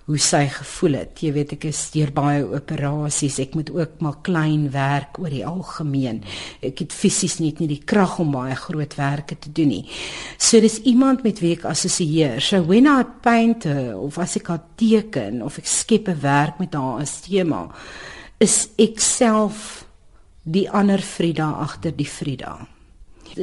hoe 0.10 0.18
sy 0.18 0.48
gevoel 0.50 0.96
het. 0.98 1.20
Jy 1.22 1.30
weet 1.36 1.54
ek 1.54 1.68
is 1.70 1.84
deur 1.94 2.10
baie 2.16 2.42
operasies. 2.48 3.38
Ek 3.44 3.54
moet 3.54 3.70
ook 3.76 4.00
maar 4.02 4.18
klein 4.26 4.64
werk 4.74 5.20
oor 5.22 5.30
die 5.30 5.44
algemeen. 5.46 6.24
Ek 6.66 6.82
het 6.82 6.96
fisies 6.98 7.38
net 7.44 7.62
nie 7.62 7.68
die 7.70 7.84
krag 7.86 8.18
om 8.24 8.34
baie 8.34 8.58
groot 8.58 8.96
werke 8.98 9.38
te 9.38 9.54
doen 9.54 9.70
nie. 9.76 9.84
So 10.42 10.58
dis 10.66 10.80
iemand 10.90 11.22
met 11.28 11.44
wie 11.46 11.54
ek 11.60 11.68
assosieer. 11.70 12.42
So 12.42 12.64
when 12.66 12.90
I 12.90 13.04
paint 13.22 13.70
of 13.70 14.18
as 14.18 14.34
ek 14.42 14.50
haar 14.50 14.66
teken 14.82 15.44
of 15.46 15.62
ek 15.62 15.70
skep 15.70 16.10
'n 16.10 16.22
werk 16.26 16.58
met 16.58 16.74
haar 16.74 17.06
as 17.06 17.22
tema, 17.22 17.70
is 18.40 18.70
ek 18.80 19.00
self 19.00 19.86
die 20.42 20.66
ander 20.66 20.98
Frida 20.98 21.54
agter 21.62 21.94
die 21.94 22.10
Frida 22.10 22.58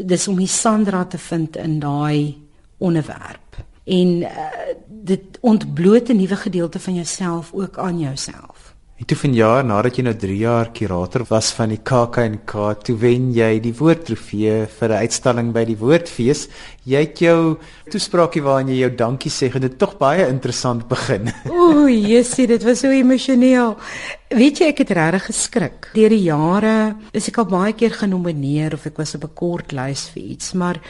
dis 0.05 0.29
om 0.29 0.37
die 0.37 0.47
Sandra 0.47 1.05
te 1.05 1.19
vind 1.19 1.57
in 1.57 1.79
daai 1.79 2.49
onderwerp. 2.77 3.65
En 3.85 4.09
uh, 4.23 4.29
dit 4.89 5.39
ontbloot 5.41 6.09
'n 6.09 6.17
nuwe 6.17 6.37
gedeelte 6.37 6.81
van 6.81 6.95
jouself 6.95 7.53
ook 7.53 7.79
aan 7.79 7.99
jouself 7.99 8.76
En 8.97 9.05
toe 9.05 9.17
vanjaar 9.21 9.61
nadat 9.69 9.99
jy 9.99 10.07
nou 10.07 10.15
3 10.17 10.35
jaar 10.41 10.71
kurator 10.73 11.27
was 11.29 11.51
van 11.53 11.69
die 11.69 11.83
KAK&K, 11.85 12.63
toe 12.81 12.95
wen 12.97 13.27
jy 13.37 13.59
die 13.61 13.75
woordtrofee 13.77 14.55
vir 14.73 14.89
'n 14.89 15.03
uitstalling 15.05 15.51
by 15.53 15.65
die 15.69 15.77
Woordfees. 15.77 16.47
Jy 16.89 17.03
het 17.05 17.19
jou 17.21 17.59
toespraakie 17.93 18.41
waarin 18.41 18.71
jy 18.73 18.79
jou 18.79 18.95
dankie 18.97 19.31
sê, 19.31 19.53
en 19.53 19.61
dit 19.61 19.79
tog 19.79 19.99
baie 19.99 20.25
interessant 20.27 20.89
begin. 20.89 21.29
Ooh, 21.53 21.91
jessie, 21.93 22.47
dit 22.47 22.65
was 22.65 22.81
so 22.81 22.89
emosioneel. 22.89 23.77
Weet 24.31 24.61
jy, 24.61 24.69
ek 24.73 24.79
het 24.79 24.91
regtig 24.91 25.27
geskrik. 25.27 25.91
Deur 25.93 26.09
die 26.09 26.25
jare 26.25 26.97
is 27.13 27.29
ek 27.29 27.37
al 27.37 27.51
baie 27.53 27.75
keer 27.75 27.93
genomineer 27.93 28.73
of 28.73 28.87
ek 28.87 28.97
was 28.97 29.15
op 29.15 29.25
'n 29.25 29.35
kort 29.35 29.73
lys 29.73 30.09
vir 30.09 30.23
iets, 30.23 30.55
maar 30.55 30.81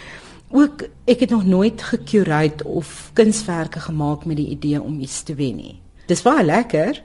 ook 0.54 0.86
ek 1.08 1.26
het 1.26 1.30
nog 1.30 1.44
nooit 1.44 1.82
gekurate 1.82 2.62
of 2.64 3.10
kunswerke 3.14 3.80
gemaak 3.80 4.26
met 4.26 4.36
die 4.36 4.54
idee 4.54 4.80
om 4.80 5.00
iets 5.00 5.24
te 5.24 5.34
wen 5.34 5.56
nie. 5.56 5.80
Dis 6.06 6.22
baie 6.22 6.44
lekker 6.44 7.02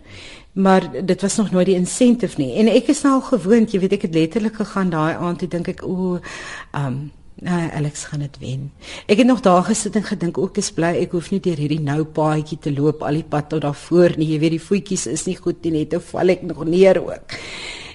maar 0.53 1.05
dit 1.05 1.22
was 1.22 1.36
nog 1.36 1.51
nooit 1.51 1.65
die 1.65 1.75
incentive 1.75 2.41
nie. 2.41 2.53
En 2.60 2.67
ek 2.67 2.91
is 2.91 3.01
nou 3.05 3.13
al 3.20 3.25
gewoond 3.29 3.72
jy 3.72 3.79
weet 3.79 3.98
ek 4.00 4.08
het 4.10 4.15
letterlik 4.17 4.60
gegaan 4.60 4.91
daai 4.91 5.15
aand 5.15 5.39
toe 5.39 5.50
dink 5.51 5.72
ek 5.72 5.84
o 5.88 6.20
um 6.75 7.01
nee 7.41 7.70
Alex 7.74 8.03
gaan 8.12 8.22
dit 8.22 8.38
wen. 8.39 8.67
Ek 9.08 9.17
het 9.17 9.27
nog 9.27 9.39
daar 9.41 9.63
gesit 9.65 9.96
en 9.96 10.03
gedink 10.05 10.38
ook 10.38 10.60
is 10.62 10.72
bly 10.75 10.91
ek 11.01 11.15
hoef 11.15 11.31
nie 11.31 11.41
deur 11.41 11.58
hierdie 11.58 11.81
nou 11.81 12.03
paadjie 12.03 12.60
te 12.62 12.74
loop 12.74 13.01
al 13.01 13.17
die 13.17 13.27
pad 13.27 13.50
tot 13.50 13.63
daar 13.65 13.77
voor 13.88 14.17
nie. 14.17 14.34
Jy 14.34 14.39
weet 14.43 14.58
die 14.58 14.65
voetjies 14.67 15.08
is 15.08 15.25
nie 15.25 15.38
goed 15.39 15.63
nie 15.63 15.79
net 15.79 15.96
of 15.98 16.12
val 16.12 16.36
ek 16.36 16.43
nog 16.46 16.65
neer 16.67 17.00
ook. 17.01 17.39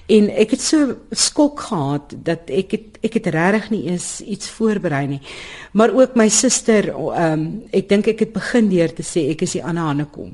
En 0.07 0.29
ek 0.31 0.53
het 0.55 0.63
so 0.63 0.97
skok 1.11 1.59
gehad 1.67 2.13
dat 2.23 2.51
ek 2.51 2.75
het 2.75 2.99
ek 3.03 3.17
het 3.19 3.25
regtig 3.35 3.69
nie 3.71 3.81
eens 3.91 4.21
iets 4.23 4.49
voorberei 4.55 5.05
nie. 5.07 5.21
Maar 5.71 5.93
ook 5.93 6.15
my 6.15 6.29
suster 6.31 6.89
um 6.95 7.47
ek 7.71 7.89
dink 7.89 8.07
ek 8.15 8.25
het 8.25 8.33
begin 8.33 8.69
deur 8.71 8.93
te 8.95 9.03
sê 9.03 9.29
ek 9.31 9.45
is 9.47 9.55
die 9.59 9.63
Anna 9.63 9.87
Hannekom 9.91 10.33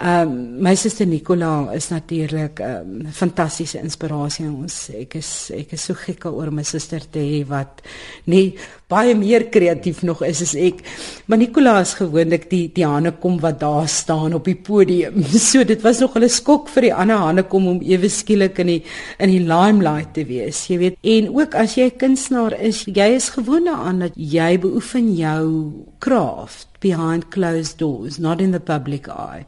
Ehm 0.00 0.28
um, 0.28 0.62
my 0.64 0.74
suster 0.76 1.06
Nicola 1.06 1.72
is 1.74 1.90
natuurlik 1.90 2.60
'n 2.60 2.64
um, 2.64 3.00
ehm, 3.00 3.12
fantastiese 3.12 3.78
inspirasie 3.78 4.46
aan 4.46 4.54
ons. 4.62 4.88
Ek 4.88 5.14
is 5.14 5.50
ek 5.54 5.72
is 5.72 5.84
so 5.84 5.94
gek 5.94 6.24
oor 6.24 6.50
my 6.50 6.62
suster 6.62 7.00
te 7.10 7.18
hê 7.18 7.44
wat 7.46 7.82
nie 8.24 8.56
baie 8.88 9.14
meer 9.14 9.44
kreatief 9.50 10.02
nog 10.02 10.22
is 10.22 10.40
as 10.42 10.54
ek. 10.54 10.80
Maar 11.26 11.38
Nicola 11.38 11.80
is 11.80 11.94
gewoonlik 11.94 12.48
die 12.50 12.70
die 12.72 12.86
Hanne 12.86 13.12
kom 13.12 13.38
wat 13.40 13.60
daar 13.60 13.88
staan 13.88 14.34
op 14.34 14.44
die 14.44 14.56
podium. 14.56 15.22
So 15.50 15.64
dit 15.64 15.82
was 15.82 16.00
nog 16.00 16.16
'n 16.16 16.28
skok 16.28 16.68
vir 16.68 16.82
die 16.82 16.94
ander 16.94 17.16
Hanne 17.16 17.42
kom 17.42 17.66
om 17.66 17.82
ewe 17.82 18.08
skielik 18.08 18.58
in 18.58 18.66
die 18.66 18.82
in 19.18 19.28
die 19.30 19.44
limelight 19.44 20.14
te 20.14 20.24
wees. 20.24 20.66
Jy 20.66 20.78
weet, 20.78 20.96
en 21.02 21.28
ook 21.28 21.54
as 21.54 21.74
jy 21.74 21.84
'n 21.84 21.96
kunstenaar 21.98 22.60
is, 22.60 22.84
jy 22.84 23.14
is 23.16 23.28
gewoond 23.28 23.66
daaraan 23.66 23.98
dat 23.98 24.12
jy 24.16 24.58
beoefen 24.58 25.14
jou 25.14 25.89
craft 26.00 26.66
behind 26.80 27.30
closed 27.30 27.78
doors 27.78 28.18
not 28.18 28.40
in 28.40 28.52
the 28.52 28.60
public 28.60 29.08
eye. 29.08 29.44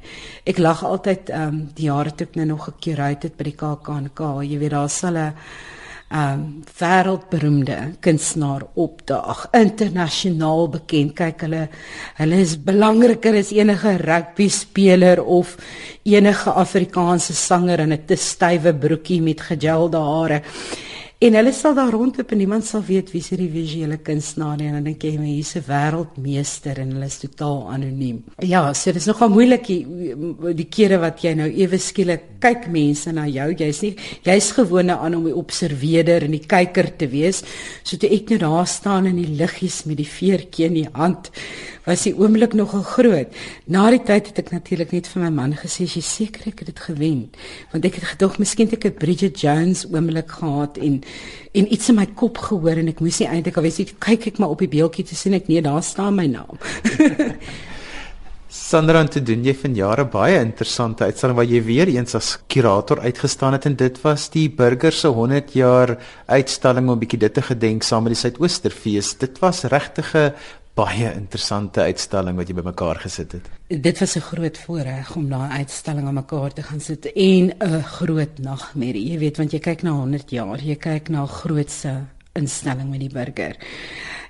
Ek 0.46 0.58
lag 0.58 0.84
altyd 0.84 1.32
ehm 1.32 1.48
um, 1.48 1.60
die 1.76 1.88
jare 1.88 2.12
toe 2.14 2.28
ek 2.28 2.36
nou 2.40 2.52
nog 2.52 2.68
gekurate 2.68 3.30
het 3.30 3.38
by 3.38 3.48
die 3.48 3.58
KAK&K 3.64 4.32
jy 4.46 4.58
weet 4.60 4.74
daar 4.76 4.90
sal 4.92 5.16
'n 5.16 5.32
ehm 6.12 6.40
um, 6.40 6.62
wêreldberoemde 6.78 7.78
kunstenaar 8.04 8.66
opdaag 8.76 9.46
internasionaal 9.56 10.68
bekend. 10.68 11.14
Kyk 11.16 11.46
hulle 11.46 11.68
hulle 12.20 12.40
is 12.44 12.56
belangriker 12.56 13.34
as 13.38 13.52
enige 13.52 13.96
rugby 13.96 14.48
speler 14.48 15.24
of 15.24 15.56
enige 16.04 16.50
Afrikaanse 16.50 17.34
sanger 17.34 17.80
in 17.80 17.92
'n 17.92 18.04
te 18.06 18.16
stywe 18.16 18.74
broekie 18.74 19.22
met 19.22 19.40
gejelde 19.40 19.96
hare 19.98 20.42
En 21.22 21.36
hulle 21.38 21.52
sal 21.54 21.76
daar 21.78 21.92
rondloop 21.94 22.32
en 22.34 22.40
niemand 22.40 22.64
sal 22.66 22.82
weet 22.82 23.12
wie 23.14 23.20
se 23.22 23.36
die 23.38 23.46
visuele 23.46 24.00
kunstenaar 24.02 24.58
is 24.58 24.66
en 24.66 24.72
dan 24.74 24.86
dink 24.88 25.04
jy 25.06 25.12
maar 25.20 25.28
hier's 25.28 25.54
'n 25.54 25.62
wêreldmeester 25.68 26.80
en 26.82 26.90
hulle 26.96 27.06
is 27.06 27.18
totaal 27.18 27.70
anoniem. 27.70 28.24
Ja, 28.42 28.72
so 28.74 28.90
dis 28.92 29.06
nogal 29.06 29.28
moeilik 29.28 29.66
die, 29.66 29.86
die 30.54 30.66
kere 30.66 30.98
wat 30.98 31.22
jy 31.22 31.34
nou 31.34 31.46
ewe 31.46 31.78
skielik 31.78 32.40
kyk 32.40 32.66
mense 32.66 33.12
na 33.12 33.28
jou. 33.28 33.54
Jy's 33.54 33.82
nie 33.82 33.96
jy's 34.24 34.50
gewone 34.50 34.98
aan 34.98 35.14
om 35.14 35.24
die 35.24 35.36
observeerder 35.36 36.24
en 36.24 36.32
die 36.32 36.46
kyker 36.46 36.96
te 36.96 37.06
wees. 37.06 37.44
So 37.84 37.96
toe 37.96 38.10
ek 38.10 38.30
nou 38.30 38.38
daar 38.38 38.66
staan 38.66 39.06
in 39.06 39.16
die 39.16 39.36
liggies 39.38 39.84
met 39.86 39.98
die 39.98 40.08
veertjie 40.08 40.66
in 40.66 40.74
die 40.74 40.88
hand, 40.92 41.30
was 41.84 42.02
die 42.02 42.14
oomblik 42.14 42.52
nogal 42.54 42.82
groot. 42.82 43.28
Na 43.66 43.90
die 43.90 44.02
tyd 44.02 44.26
het 44.26 44.38
ek 44.38 44.50
natuurlik 44.50 44.92
net 44.92 45.06
vir 45.06 45.22
my 45.22 45.30
man 45.30 45.52
gesê, 45.54 45.84
"Jy 45.84 46.02
seker 46.02 46.48
ek 46.48 46.58
het 46.58 46.66
dit 46.66 46.80
gewen." 46.80 47.30
Want 47.72 47.84
ek 47.84 47.94
het 47.94 48.04
gedog 48.04 48.38
miskien 48.38 48.70
het 48.70 48.84
ek 48.84 48.92
'n 48.92 48.98
Bridget 48.98 49.40
Jones 49.40 49.86
oomblik 49.86 50.30
gehad 50.30 50.78
en 50.78 51.02
en 51.52 51.72
iets 51.72 51.90
in 51.92 51.98
my 52.00 52.06
kop 52.16 52.38
gehoor 52.38 52.80
en 52.80 52.88
ek 52.88 53.00
moes 53.00 53.18
nie 53.20 53.28
eintlik 53.28 53.58
al 53.60 53.66
weet 53.66 53.82
nie 53.82 54.00
kyk 54.06 54.30
ek 54.32 54.40
maar 54.40 54.54
op 54.54 54.62
die 54.64 54.70
beeldjie 54.72 55.04
te 55.04 55.18
sien 55.18 55.36
ek 55.36 55.50
nee 55.52 55.60
daar 55.64 55.82
staan 55.84 56.16
my 56.16 56.26
naam 56.26 56.56
Sandra 58.52 59.00
te 59.08 59.22
doen 59.24 59.44
jy 59.44 59.54
van 59.56 59.76
jare 59.76 60.04
baie 60.12 60.36
interessante 60.44 61.06
uitstalling 61.08 61.38
waar 61.38 61.48
jy 61.48 61.60
weer 61.64 61.88
eens 61.88 62.16
as 62.16 62.34
kurator 62.52 63.00
uitgestaan 63.00 63.56
het 63.56 63.68
en 63.68 63.76
dit 63.80 64.00
was 64.04 64.26
die 64.32 64.48
burger 64.52 64.92
se 64.92 65.08
100 65.08 65.54
jaar 65.56 65.94
uitstalling 66.26 66.88
om 66.88 66.96
'n 66.96 67.00
bietjie 67.04 67.20
dit 67.20 67.34
te 67.34 67.42
gedenk 67.42 67.82
saam 67.82 68.04
met 68.04 68.12
die 68.12 68.20
Suidoosterfees 68.20 69.16
dit 69.24 69.40
was 69.40 69.64
regtig 69.64 70.14
'n 70.14 70.32
baie 70.74 71.10
interessante 71.12 71.84
uitstalling 71.84 72.38
wat 72.38 72.48
jy 72.48 72.54
bymekaar 72.56 73.02
gesit 73.04 73.32
het. 73.36 73.48
Dit 73.68 73.98
was 74.00 74.16
'n 74.16 74.20
groot 74.20 74.58
voorreg 74.58 75.16
om 75.16 75.28
daai 75.28 75.50
uitstalling 75.60 76.06
aan 76.06 76.14
mekaar 76.14 76.52
te 76.52 76.62
gaan 76.62 76.80
sit 76.80 77.12
en 77.12 77.52
'n 77.58 77.82
groot 77.82 78.38
nagmerrie. 78.38 79.12
Jy 79.12 79.18
weet 79.18 79.36
want 79.36 79.52
jy 79.52 79.58
kyk 79.58 79.82
na 79.82 79.90
100 79.90 80.30
jaar, 80.30 80.58
jy 80.58 80.76
kyk 80.76 81.08
na 81.08 81.22
'n 81.22 81.28
grootse 81.28 82.04
instelling 82.32 82.90
met 82.90 83.00
die 83.00 83.12
burger. 83.12 83.56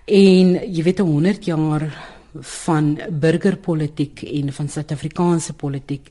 En 0.07 0.75
jy 0.75 0.83
weet 0.83 1.01
'n 1.01 1.07
100 1.07 1.45
jaar 1.45 1.93
van 2.41 2.99
burgerpolitiek 3.11 4.23
en 4.23 4.53
van 4.53 4.69
Suid-Afrikaanse 4.69 5.53
politiek, 5.53 6.09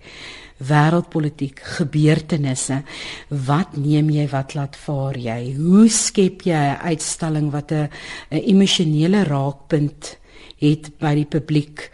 wêreldpolitiek, 0.57 1.59
gebeurtenisse. 1.59 2.83
Wat 3.27 3.75
neem 3.75 4.09
jy, 4.09 4.27
wat 4.29 4.53
laat 4.53 4.75
vaar 4.75 5.17
jy? 5.17 5.55
Hoe 5.57 5.89
skep 5.89 6.41
jy 6.41 6.53
'n 6.53 6.77
uitstalling 6.77 7.51
wat 7.51 7.71
'n 7.71 7.89
emosionele 8.29 9.23
raakpunt 9.23 10.19
het 10.61 10.91
by 11.01 11.15
die 11.17 11.27
publiek 11.29 11.89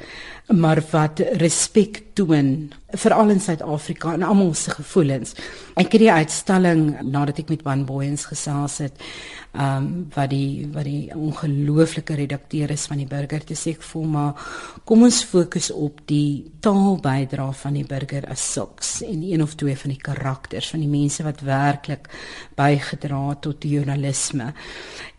maar 0.54 0.84
wat 0.92 1.24
respek 1.42 2.04
toon 2.18 2.52
veral 2.98 3.30
in 3.34 3.42
Suid-Afrika 3.44 4.14
en 4.16 4.24
almal 4.26 4.54
se 4.58 4.72
gevoelens. 4.74 5.36
Ek 5.78 5.92
het 5.94 6.02
die 6.02 6.12
uitstalling 6.12 6.86
nadat 7.06 7.44
ek 7.44 7.52
met 7.54 7.66
Van 7.68 7.84
Booyens 7.86 8.26
gesels 8.32 8.80
het, 8.86 9.04
ehm 9.58 9.78
um, 9.78 9.86
wat 10.14 10.30
die 10.30 10.68
wat 10.74 10.86
die 10.86 11.10
ongelooflike 11.16 12.14
redakteur 12.14 12.70
is 12.72 12.86
van 12.86 13.00
die 13.02 13.08
burger 13.10 13.42
te 13.42 13.56
sê 13.58 13.72
ek 13.74 13.86
voel 13.90 14.04
maar 14.14 14.44
kom 14.86 15.06
ons 15.08 15.24
fokus 15.26 15.72
op 15.74 16.04
die 16.06 16.52
taalbydra 16.62 17.48
van 17.62 17.80
die 17.80 17.86
burger 17.88 18.28
as 18.30 18.44
sulks 18.54 18.92
en 19.08 19.24
een 19.24 19.42
of 19.42 19.56
twee 19.56 19.78
van 19.78 19.96
die 19.96 20.04
karakters 20.10 20.70
van 20.76 20.84
die 20.84 20.92
mense 20.92 21.26
wat 21.26 21.42
werklik 21.48 22.10
bygedra 22.60 23.24
het 23.30 23.42
tot 23.42 23.62
die 23.62 23.74
journalisme. 23.78 24.52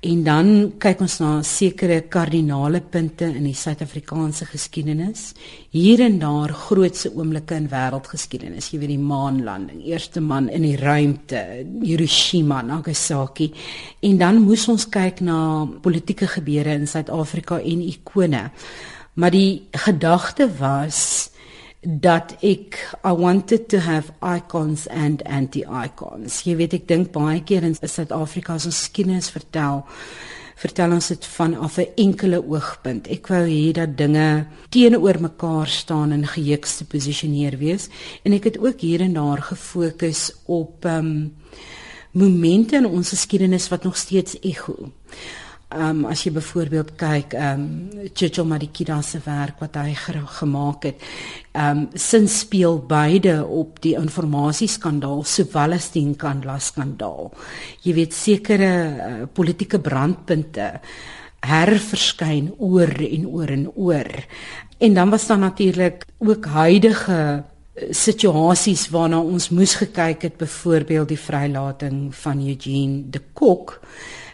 En 0.01 0.23
dan 0.23 0.49
kyk 0.79 1.01
ons 1.03 1.19
na 1.19 1.31
sekere 1.43 2.05
kardinale 2.07 2.81
punte 2.81 3.27
in 3.27 3.43
die 3.49 3.57
Suid-Afrikaanse 3.59 4.47
geskiedenis. 4.47 5.33
Hier 5.69 6.01
en 6.01 6.15
daar 6.17 6.49
grootse 6.49 7.11
oomblikke 7.13 7.53
in 7.61 7.67
wêreldgeskiedenis, 7.69 8.71
jy 8.73 8.79
weet 8.81 8.95
die 8.95 9.03
maanlanding, 9.05 9.83
eerste 9.85 10.23
man 10.25 10.47
in 10.49 10.65
die 10.65 10.79
ruimte, 10.81 11.43
Hiroshima, 11.83 12.63
Nagasaki. 12.65 13.51
En 14.09 14.17
dan 14.17 14.41
moes 14.47 14.65
ons 14.73 14.87
kyk 14.89 15.21
na 15.21 15.67
politieke 15.85 16.31
gebeure 16.39 16.73
in 16.73 16.89
Suid-Afrika 16.89 17.61
en 17.61 17.83
ikone. 17.85 18.47
Maar 19.21 19.37
die 19.37 19.69
gedagte 19.85 20.49
was 20.57 21.29
dat 21.83 22.33
ek 22.41 22.81
I 23.05 23.13
wanted 23.13 23.69
to 23.69 23.85
have 23.85 24.09
icons 24.25 24.89
and 24.89 25.21
anti-icons. 25.29 26.47
Jy 26.49 26.57
weet 26.63 26.79
ek 26.81 26.89
dink 26.89 27.13
baie 27.13 27.45
keer 27.45 27.69
in 27.69 27.77
Suid-Afrika 27.77 28.57
as 28.57 28.71
ons 28.73 28.81
geskiedenis 28.87 29.29
vertel, 29.37 29.85
vertel 30.59 30.93
ons 30.97 31.09
dit 31.13 31.27
van 31.37 31.55
af 31.55 31.79
'n 31.79 31.93
enkele 31.97 32.43
oogpunt. 32.43 33.09
Ek 33.09 33.27
wou 33.27 33.45
hê 33.47 33.73
dat 33.73 33.97
dinge 33.97 34.47
teenoor 34.69 35.21
mekaar 35.21 35.69
staan 35.69 36.13
en 36.13 36.27
geheekste 36.27 36.85
posisioneer 36.85 37.59
wees 37.59 37.89
en 38.25 38.33
ek 38.33 38.45
het 38.45 38.59
ook 38.59 38.81
hier 38.81 39.01
en 39.01 39.13
daar 39.13 39.43
gefokus 39.43 40.33
op 40.47 40.85
um 40.85 41.35
momente 42.13 42.77
in 42.77 42.87
ons 42.87 43.09
geskiedenis 43.09 43.69
wat 43.69 43.85
nog 43.85 43.97
steeds 43.97 44.39
ekho. 44.41 44.93
Ehm 45.69 45.99
um, 45.99 46.05
as 46.09 46.23
jy 46.25 46.31
byvoorbeeld 46.33 46.95
kyk 46.97 47.35
ehm 47.37 47.61
um, 47.61 48.07
Chicho 48.17 48.45
Madikida 48.49 49.03
se 49.05 49.19
werk 49.21 49.59
wat 49.61 49.75
hy 49.77 49.93
gemaak 49.93 50.87
het, 50.89 51.03
ehm 51.53 51.83
um, 51.83 51.89
sin 51.93 52.29
speel 52.29 52.79
beide 52.89 53.45
op 53.45 53.77
die 53.85 53.93
informasieskandaal 53.93 55.25
sowel 55.25 55.77
as 55.77 55.91
die 55.93 56.07
Nkandla 56.07 56.57
skandaal. 56.59 57.29
Jy 57.85 57.95
weet 57.95 58.17
sekere 58.17 58.71
uh, 58.73 59.27
politieke 59.33 59.79
brandpunte 59.79 60.71
herverskyn 61.45 62.49
oor 62.57 62.95
en 63.05 63.27
oor 63.29 63.53
en 63.53 63.69
oor. 63.75 64.11
En 64.79 64.95
dan 64.95 65.11
was 65.11 65.27
daar 65.27 65.39
natuurlik 65.39 66.07
ook 66.19 66.47
huidige 66.47 67.45
eh, 67.75 67.93
situasies 67.93 68.89
waarna 68.89 69.21
ons 69.21 69.51
moes 69.51 69.75
gekyk 69.75 70.23
het 70.23 70.37
byvoorbeeld 70.37 71.09
die 71.09 71.21
vrylating 71.21 72.15
van 72.15 72.41
Eugene 72.41 73.11
de 73.11 73.21
Kok 73.33 73.81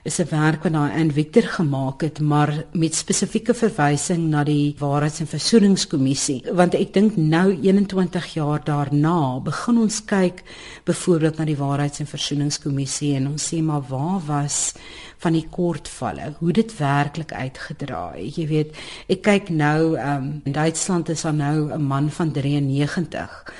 is 0.04 0.20
'n 0.20 0.28
werk 0.28 0.62
wat 0.62 0.72
daai 0.72 0.92
en 0.92 1.12
Victor 1.12 1.42
gemaak 1.42 2.00
het, 2.00 2.20
maar 2.20 2.64
met 2.72 2.94
spesifieke 2.94 3.54
verwysing 3.54 4.28
na 4.28 4.44
die 4.44 4.74
Waarheids- 4.78 5.20
en 5.20 5.26
Versoeningskommissie, 5.26 6.44
want 6.52 6.74
ek 6.74 6.92
dink 6.92 7.16
nou 7.16 7.58
21 7.62 8.34
jaar 8.34 8.64
daarna 8.64 9.40
begin 9.40 9.78
ons 9.78 10.04
kyk 10.04 10.42
byvoorbeeld 10.84 11.38
na 11.38 11.44
die 11.44 11.56
Waarheids- 11.56 12.00
en 12.00 12.06
Versoeningskommissie 12.06 13.14
en 13.14 13.28
ons 13.28 13.54
sê 13.54 13.62
maar 13.62 13.82
waar 13.88 14.20
was 14.26 14.74
van 15.18 15.32
die 15.32 15.46
kortvalle, 15.50 16.34
hoe 16.38 16.52
dit 16.52 16.76
werklik 16.78 17.32
uitgedraai. 17.32 18.32
Jy 18.36 18.46
weet, 18.46 18.76
ek 19.08 19.22
kyk 19.22 19.48
nou, 19.48 19.96
um, 19.98 20.40
in 20.44 20.52
Duitsland 20.52 21.08
is 21.08 21.22
daar 21.22 21.34
nou 21.34 21.72
'n 21.72 21.82
man 21.82 22.10
van 22.10 22.30
93, 22.30 23.52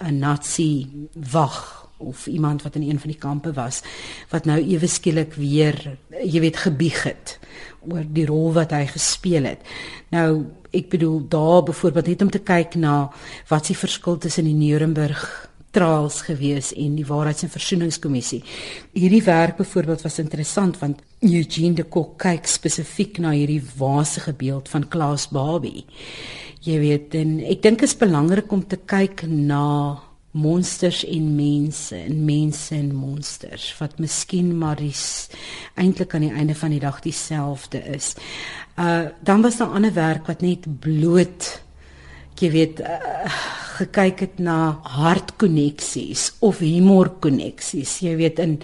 'n 0.00 0.18
Nazi 0.18 0.88
wag 1.30 1.81
of 2.02 2.26
iemand 2.26 2.62
wat 2.66 2.76
in 2.76 2.88
een 2.88 2.98
van 2.98 3.10
die 3.10 3.20
kampe 3.20 3.52
was 3.56 3.82
wat 4.30 4.48
nou 4.48 4.58
ewe 4.60 4.90
skielik 4.90 5.34
weer 5.38 5.78
jy 6.22 6.42
weet 6.44 6.64
gebieg 6.66 7.02
het 7.06 7.38
oor 7.88 8.04
die 8.06 8.26
rol 8.26 8.52
wat 8.54 8.70
hy 8.74 8.84
gespeel 8.86 9.48
het. 9.50 9.62
Nou 10.14 10.44
ek 10.72 10.90
bedoel 10.92 11.22
daar 11.28 11.62
byvoorbeeld 11.68 12.12
net 12.12 12.22
om 12.22 12.30
te 12.30 12.42
kyk 12.42 12.76
na 12.80 13.10
wat 13.50 13.66
se 13.66 13.74
verskil 13.76 14.18
tussen 14.18 14.46
die 14.48 14.56
Nuremberg 14.56 15.24
trials 15.72 16.20
gewees 16.26 16.72
en 16.76 16.96
die 16.96 17.06
waarheids- 17.08 17.42
en 17.42 17.50
versoeningskommissie. 17.52 18.42
Hierdie 18.92 19.22
werk 19.24 19.56
byvoorbeeld 19.56 20.02
was 20.02 20.18
interessant 20.18 20.78
want 20.78 21.00
Eugene 21.20 21.74
de 21.74 21.84
Kock 21.84 22.18
kyk 22.18 22.46
spesifiek 22.46 23.18
na 23.18 23.30
hierdie 23.30 23.62
wasige 23.76 24.32
beeld 24.32 24.68
van 24.68 24.88
Klaas 24.88 25.28
Barbie. 25.28 25.84
Jy 26.62 26.78
weet 26.78 27.14
en 27.18 27.40
ek 27.40 27.62
dink 27.62 27.80
dit 27.80 27.88
is 27.88 27.96
belangrik 27.96 28.52
om 28.52 28.66
te 28.66 28.76
kyk 28.76 29.24
na 29.26 29.98
monsters 30.32 31.04
en 31.04 31.34
mense 31.36 31.96
en 31.96 32.24
mense 32.24 32.74
en 32.74 32.94
monsters 32.94 33.66
wat 33.78 33.98
miskien 34.00 34.52
maar 34.58 34.76
dis 34.80 35.28
eintlik 35.74 36.14
aan 36.14 36.24
die 36.24 36.32
einde 36.32 36.54
van 36.56 36.70
die 36.72 36.80
dag 36.80 37.00
dieselfde 37.04 37.82
is. 37.96 38.14
Uh 38.80 39.12
dan 39.20 39.42
was 39.42 39.56
daar 39.56 39.76
ander 39.76 39.92
werk 39.92 40.26
wat 40.26 40.40
net 40.40 40.64
bloot 40.80 41.62
jy 42.42 42.50
weet 42.50 42.80
uh, 42.82 43.28
gekyk 43.76 44.22
het 44.24 44.40
na 44.42 44.56
hartkoneksies 44.96 46.28
of 46.44 46.60
humorkoneksies. 46.62 47.98
Jy 48.04 48.14
weet 48.18 48.40
in 48.42 48.56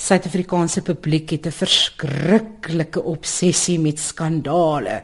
Suid-Afrikaanse 0.00 0.82
publiek 0.86 1.34
het 1.34 1.46
'n 1.46 1.52
verskriklike 1.52 3.02
obsessie 3.02 3.78
met 3.78 3.98
skandale. 3.98 5.02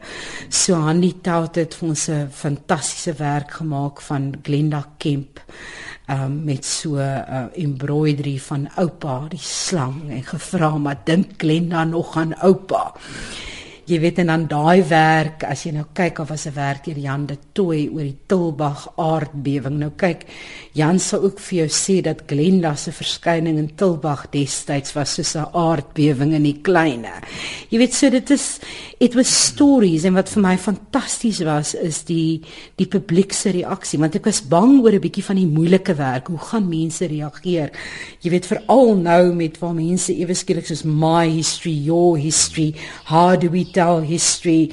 So 0.49 0.75
Hanni 0.75 1.13
Tout 1.21 1.55
het 1.55 1.75
vir 1.75 1.89
ons 1.89 2.09
'n 2.09 2.29
fantastiese 2.29 3.13
werk 3.17 3.51
gemaak 3.51 4.01
van 4.01 4.33
Glenda 4.43 4.85
Kemp 4.97 5.39
um, 6.09 6.43
met 6.43 6.65
so 6.65 6.95
'n 6.95 6.99
uh, 6.99 7.45
embroidery 7.53 8.37
van 8.39 8.69
oupa 8.75 9.25
die 9.29 9.39
slang 9.39 10.09
en 10.09 10.23
gevra 10.23 10.77
maar 10.77 11.01
dink 11.03 11.25
Glenda 11.37 11.83
nog 11.83 12.17
aan 12.17 12.35
oupa 12.39 12.93
jy 13.83 13.97
weet 13.99 14.21
en 14.23 14.29
dan 14.31 14.43
daai 14.47 14.83
werk 14.87 15.43
as 15.43 15.65
jy 15.65 15.73
nou 15.75 15.83
kyk 15.95 16.21
of 16.23 16.29
was 16.31 16.45
'n 16.47 16.55
werk 16.55 16.85
deur 16.85 16.97
Jan 16.97 17.25
de 17.25 17.37
Tooi 17.53 17.89
oor 17.89 18.03
die 18.03 18.17
Tilbag 18.27 18.87
aardbewing. 18.97 19.79
Nou 19.79 19.91
kyk 19.91 20.25
Jan 20.73 20.99
sou 20.99 21.23
ook 21.23 21.39
vir 21.39 21.57
jou 21.59 21.67
sê 21.67 22.01
dat 22.01 22.23
Glenda 22.27 22.75
se 22.75 22.91
verskyning 22.91 23.57
in 23.57 23.75
Tilbag 23.75 24.31
destyds 24.31 24.93
was 24.95 25.13
soos 25.15 25.35
'n 25.35 25.51
aardbewing 25.53 26.33
in 26.33 26.43
die 26.43 26.61
kleine. 26.61 27.11
Jy 27.69 27.77
weet 27.77 27.93
so 27.93 28.09
dit 28.09 28.31
is 28.31 28.59
it 28.99 29.15
was 29.15 29.27
stories 29.27 30.05
en 30.05 30.13
wat 30.13 30.29
vir 30.29 30.41
my 30.41 30.57
fantasties 30.57 31.43
was 31.43 31.75
is 31.75 32.03
die 32.03 32.41
die 32.77 32.87
publiek 32.87 33.33
se 33.33 33.51
reaksie. 33.51 33.99
Want 33.99 34.15
ek 34.15 34.25
was 34.25 34.41
bang 34.41 34.81
oor 34.81 34.93
'n 34.93 35.01
bietjie 35.01 35.23
van 35.23 35.35
die 35.35 35.47
moeilike 35.47 35.95
werk 35.95 36.27
hoe 36.27 36.37
gaan 36.37 36.69
mense 36.69 37.05
reageer? 37.05 37.69
Jy 38.21 38.29
weet 38.29 38.45
veral 38.45 38.95
nou 38.95 39.33
met 39.33 39.59
waar 39.59 39.73
mense 39.73 40.13
ewe 40.13 40.33
skielik 40.33 40.65
soos 40.65 40.83
my 40.83 41.27
history 41.27 41.73
your 41.83 42.17
history 42.17 42.73
how 43.05 43.35
do 43.35 43.49
we 43.49 43.72
tell 43.73 44.03
history. 44.07 44.71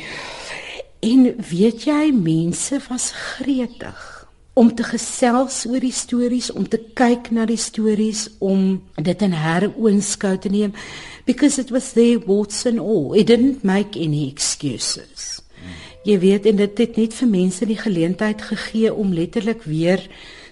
En 1.01 1.29
weet 1.51 1.87
jy, 1.89 2.11
mense 2.13 2.81
was 2.89 3.11
gretig 3.17 4.09
om 4.61 4.69
te 4.75 4.85
gesels 4.85 5.63
oor 5.71 5.81
die 5.81 5.95
stories, 5.95 6.51
om 6.53 6.67
te 6.69 6.81
kyk 6.99 7.31
na 7.33 7.47
die 7.49 7.61
stories, 7.61 8.27
om 8.45 8.83
dit 9.01 9.23
in 9.25 9.37
heroonskou 9.37 10.35
te 10.43 10.51
neem 10.53 10.75
because 11.25 11.61
it 11.61 11.71
was 11.71 11.93
their 11.95 12.19
warts 12.27 12.67
and 12.67 12.81
all. 12.81 13.15
It 13.15 13.29
didn't 13.31 13.65
make 13.65 13.97
any 13.97 14.27
excuses. 14.29 15.39
Jy 16.05 16.17
weet 16.19 16.49
en 16.49 16.61
dit 16.61 16.81
het 16.81 16.97
net 16.97 17.15
vir 17.15 17.29
mense 17.29 17.67
die 17.69 17.79
geleentheid 17.79 18.43
gegee 18.51 18.93
om 18.93 19.13
letterlik 19.13 19.67
weer 19.69 20.03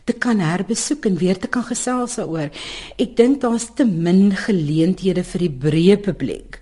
te 0.09 0.14
kan 0.17 0.40
herbesoek 0.40 1.09
en 1.09 1.17
weer 1.21 1.40
te 1.40 1.49
kan 1.52 1.64
gesels 1.64 2.17
daaroor. 2.21 2.52
Ek 3.00 3.17
dink 3.17 3.43
daar's 3.45 3.71
te 3.76 3.85
min 3.88 4.31
geleenthede 4.37 5.25
vir 5.25 5.45
die 5.45 5.55
breë 5.64 5.99
publiek 6.05 6.61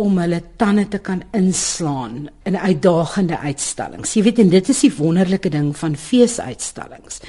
om 0.00 0.18
hulle 0.22 0.40
tande 0.60 0.86
te 0.88 0.98
kan 1.04 1.22
inslaan 1.36 2.28
in 2.48 2.56
uitdagende 2.56 3.38
uitstallings. 3.38 4.14
Jy 4.16 4.24
weet 4.26 4.40
en 4.42 4.52
dit 4.52 4.72
is 4.72 4.82
die 4.86 4.92
wonderlike 4.96 5.52
ding 5.52 5.72
van 5.76 5.96
feesuitstallings. 5.96 7.20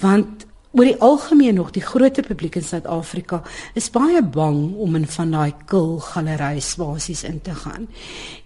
Want 0.00 0.45
oor 0.76 0.84
die 0.84 1.00
algemeen 1.00 1.56
nog 1.56 1.70
die 1.72 1.80
groter 1.80 2.26
publiek 2.26 2.58
in 2.60 2.64
Suid-Afrika 2.64 3.38
is 3.80 3.88
baie 3.94 4.20
bang 4.20 4.74
om 4.76 4.96
in 4.98 5.06
van 5.08 5.30
daai 5.32 5.54
kil 5.70 5.94
galery 6.04 6.60
spasies 6.60 7.22
in 7.24 7.38
te 7.40 7.54
gaan. 7.56 7.86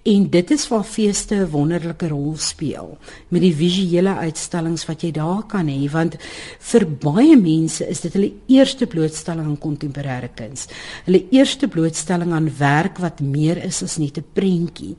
En 0.07 0.29
dit 0.31 0.51
is 0.55 0.69
waar 0.69 0.85
feeste 0.85 1.35
'n 1.35 1.51
wonderlike 1.51 2.09
rol 2.09 2.37
speel 2.37 2.99
met 3.29 3.40
die 3.43 3.55
visuele 3.55 4.14
uitstallings 4.14 4.87
wat 4.87 5.03
jy 5.03 5.11
daar 5.11 5.43
kan 5.43 5.66
hê 5.69 5.90
want 5.90 6.16
vir 6.59 6.87
baie 6.87 7.37
mense 7.37 7.88
is 7.88 8.01
dit 8.01 8.12
hulle 8.12 8.33
eerste 8.47 8.87
blootstelling 8.87 9.47
aan 9.47 9.59
kontemporêre 9.59 10.31
kuns. 10.35 10.69
Hulle 11.05 11.25
eerste 11.31 11.69
blootstelling 11.69 12.33
aan 12.33 12.51
werk 12.59 12.99
wat 12.99 13.21
meer 13.21 13.64
is 13.64 13.83
as 13.83 13.99
net 13.99 14.19
'n 14.19 14.25
prentjie. 14.33 14.97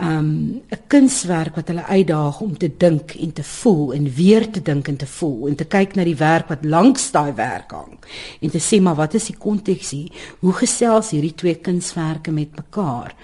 Um 0.00 0.60
'n 0.70 0.78
kunswerk 0.86 1.56
wat 1.56 1.68
hulle 1.68 1.84
uitdaag 1.84 2.40
om 2.40 2.58
te 2.58 2.70
dink 2.76 3.14
en 3.14 3.32
te 3.32 3.42
voel 3.42 3.92
en 3.92 4.14
weer 4.14 4.50
te 4.50 4.62
dink 4.62 4.88
en 4.88 4.96
te 4.96 5.06
voel 5.06 5.48
en 5.48 5.54
te 5.54 5.64
kyk 5.64 5.94
na 5.94 6.04
die 6.04 6.16
werk 6.16 6.48
wat 6.48 6.57
langs 6.64 7.10
daai 7.12 7.32
werk 7.36 7.72
hang 7.72 7.98
en 8.40 8.50
te 8.50 8.58
sê 8.62 8.80
maar 8.80 8.96
wat 8.98 9.14
is 9.14 9.28
die 9.30 9.36
konteks 9.36 9.90
hier? 9.90 10.10
Hoe 10.40 10.52
gesels 10.52 11.10
hierdie 11.10 11.34
twee 11.34 11.54
kunswerke 11.54 12.32
met 12.32 12.56
mekaar? 12.56 13.14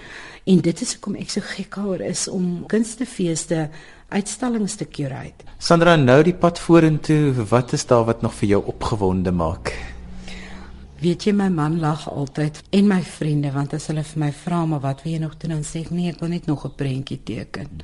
En 0.45 0.61
dit 0.61 0.81
is 0.81 0.93
hoekom 0.93 1.15
ek 1.17 1.31
so 1.33 1.41
gek 1.41 1.77
oor 1.81 2.01
is 2.05 2.27
om 2.29 2.65
kunstefeeste 2.69 3.69
uitstallings 4.13 4.75
te 4.77 4.85
curate. 4.85 5.47
Sandra, 5.57 5.95
nou 5.97 6.19
die 6.23 6.35
pad 6.37 6.59
vorentoe, 6.61 7.33
wat 7.49 7.73
is 7.73 7.85
daar 7.89 8.05
wat 8.05 8.21
nog 8.21 8.35
vir 8.37 8.51
jou 8.53 8.61
opgewonde 8.69 9.33
maak? 9.33 9.73
Weet 11.01 11.25
jy 11.27 11.33
my 11.35 11.49
man 11.51 11.79
lag 11.81 12.05
altyd 12.09 12.61
en 12.77 12.87
my 12.87 13.01
vriende 13.03 13.51
want 13.51 13.73
as 13.75 13.89
hulle 13.91 14.05
vir 14.05 14.21
my 14.21 14.29
vra 14.43 14.61
maar 14.69 14.83
wat 14.85 15.01
wil 15.03 15.15
jy 15.15 15.23
nog 15.25 15.33
doen 15.41 15.57
dan 15.57 15.65
sê 15.67 15.81
ek 15.83 15.91
nee, 15.91 16.13
ek 16.13 16.21
wil 16.23 16.31
net 16.31 16.45
nog 16.47 16.65
'n 16.65 16.77
prentjie 16.77 17.19
teken. 17.23 17.81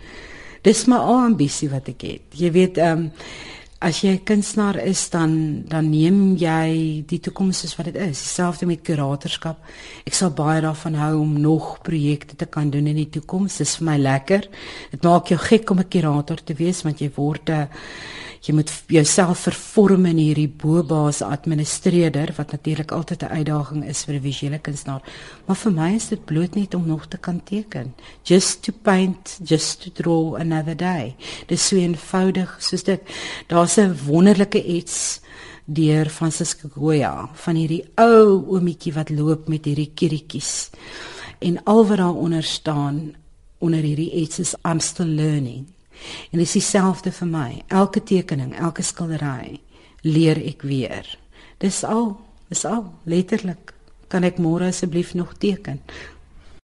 Dis 0.64 0.86
my 0.88 0.98
ambisie 0.98 1.70
wat 1.70 1.90
ek 1.90 2.02
het. 2.02 2.38
Jy 2.38 2.52
weet, 2.52 2.78
ehm 2.78 2.98
um, 2.98 3.12
as 3.82 4.02
jy 4.02 4.14
'n 4.14 4.24
kunstenaar 4.24 4.78
is 4.78 5.10
dan 5.10 5.64
dan 5.68 5.90
neem 5.90 6.36
jy 6.38 7.04
die 7.08 7.20
toekoms 7.20 7.60
soos 7.60 7.76
wat 7.76 7.86
dit 7.86 7.96
is. 7.96 8.22
Dieselfde 8.22 8.66
met 8.66 8.82
kuratorskap. 8.82 9.58
Ek 10.06 10.14
sal 10.14 10.30
baie 10.30 10.62
daarvan 10.62 10.94
hou 10.94 11.20
om 11.20 11.42
nog 11.42 11.82
projekte 11.82 12.36
te 12.36 12.46
kan 12.46 12.70
doen 12.70 12.88
in 12.88 12.96
die 12.96 13.10
toekoms. 13.10 13.58
Dit 13.58 13.68
is 13.68 13.76
vir 13.76 13.86
my 13.86 13.98
lekker. 13.98 14.48
Dit 14.92 15.04
maak 15.04 15.28
jou 15.28 15.40
gek 15.40 15.70
om 15.70 15.80
'n 15.80 15.90
kurator 15.90 16.44
te 16.44 16.54
wees 16.54 16.84
want 16.84 17.00
jy 17.00 17.12
word 17.16 17.50
'n 17.50 17.70
jy 18.42 18.56
moet 18.58 18.72
jouself 18.90 19.44
vervorm 19.46 20.08
in 20.10 20.18
hierdie 20.18 20.50
bobaas 20.50 21.22
administreerder 21.22 22.32
wat 22.38 22.56
natuurlik 22.56 22.92
altyd 22.92 23.24
'n 23.24 23.36
uitdaging 23.38 23.84
is 23.86 24.04
vir 24.04 24.16
'n 24.16 24.22
visuele 24.22 24.60
kunstenaar. 24.60 25.02
Maar 25.46 25.56
vir 25.56 25.72
my 25.72 25.94
is 25.94 26.08
dit 26.08 26.26
bloot 26.26 26.56
net 26.56 26.74
om 26.74 26.88
nog 26.88 27.06
te 27.08 27.18
kan 27.18 27.44
teken. 27.44 27.94
Just 28.24 28.64
to 28.64 28.72
paint, 28.82 29.40
just 29.44 29.82
to 29.82 29.90
draw 29.94 30.36
another 30.36 30.76
day. 30.76 31.16
Dis 31.48 31.68
so 31.68 31.76
eenvoudig 31.76 32.58
soos 32.60 32.84
dit. 32.84 33.02
Daar's 33.48 33.78
'n 33.78 33.96
wonderlike 34.06 34.66
iets 34.66 35.22
deur 35.66 36.10
Francisco 36.10 36.70
Goya 36.74 37.30
van 37.34 37.56
hierdie 37.56 37.86
ou 37.96 38.44
oomietjie 38.48 38.94
wat 38.94 39.10
loop 39.10 39.48
met 39.48 39.66
hierdie 39.66 39.92
kiertjies. 39.94 40.70
En 41.40 41.64
al 41.64 41.86
wat 41.88 41.98
daaronder 41.98 42.44
staan 42.44 43.16
onder 43.60 43.82
hierdie 43.82 44.12
iets 44.12 44.40
is 44.40 44.56
I'm 44.66 44.80
still 44.80 45.06
learning. 45.06 45.66
En 46.32 46.40
dit 46.40 46.48
is 46.48 46.58
dieselfde 46.60 47.12
vir 47.12 47.28
my. 47.28 47.50
Elke 47.68 48.04
tekening, 48.04 48.56
elke 48.58 48.84
skildery 48.84 49.60
leer 50.02 50.40
ek 50.42 50.66
weer. 50.66 51.08
Dis 51.62 51.84
al, 51.84 52.16
dis 52.50 52.66
al 52.66 52.88
letterlik. 53.06 53.74
Kan 54.12 54.26
ek 54.28 54.42
môre 54.42 54.72
asseblief 54.72 55.14
nog 55.14 55.38
teken? 55.40 55.80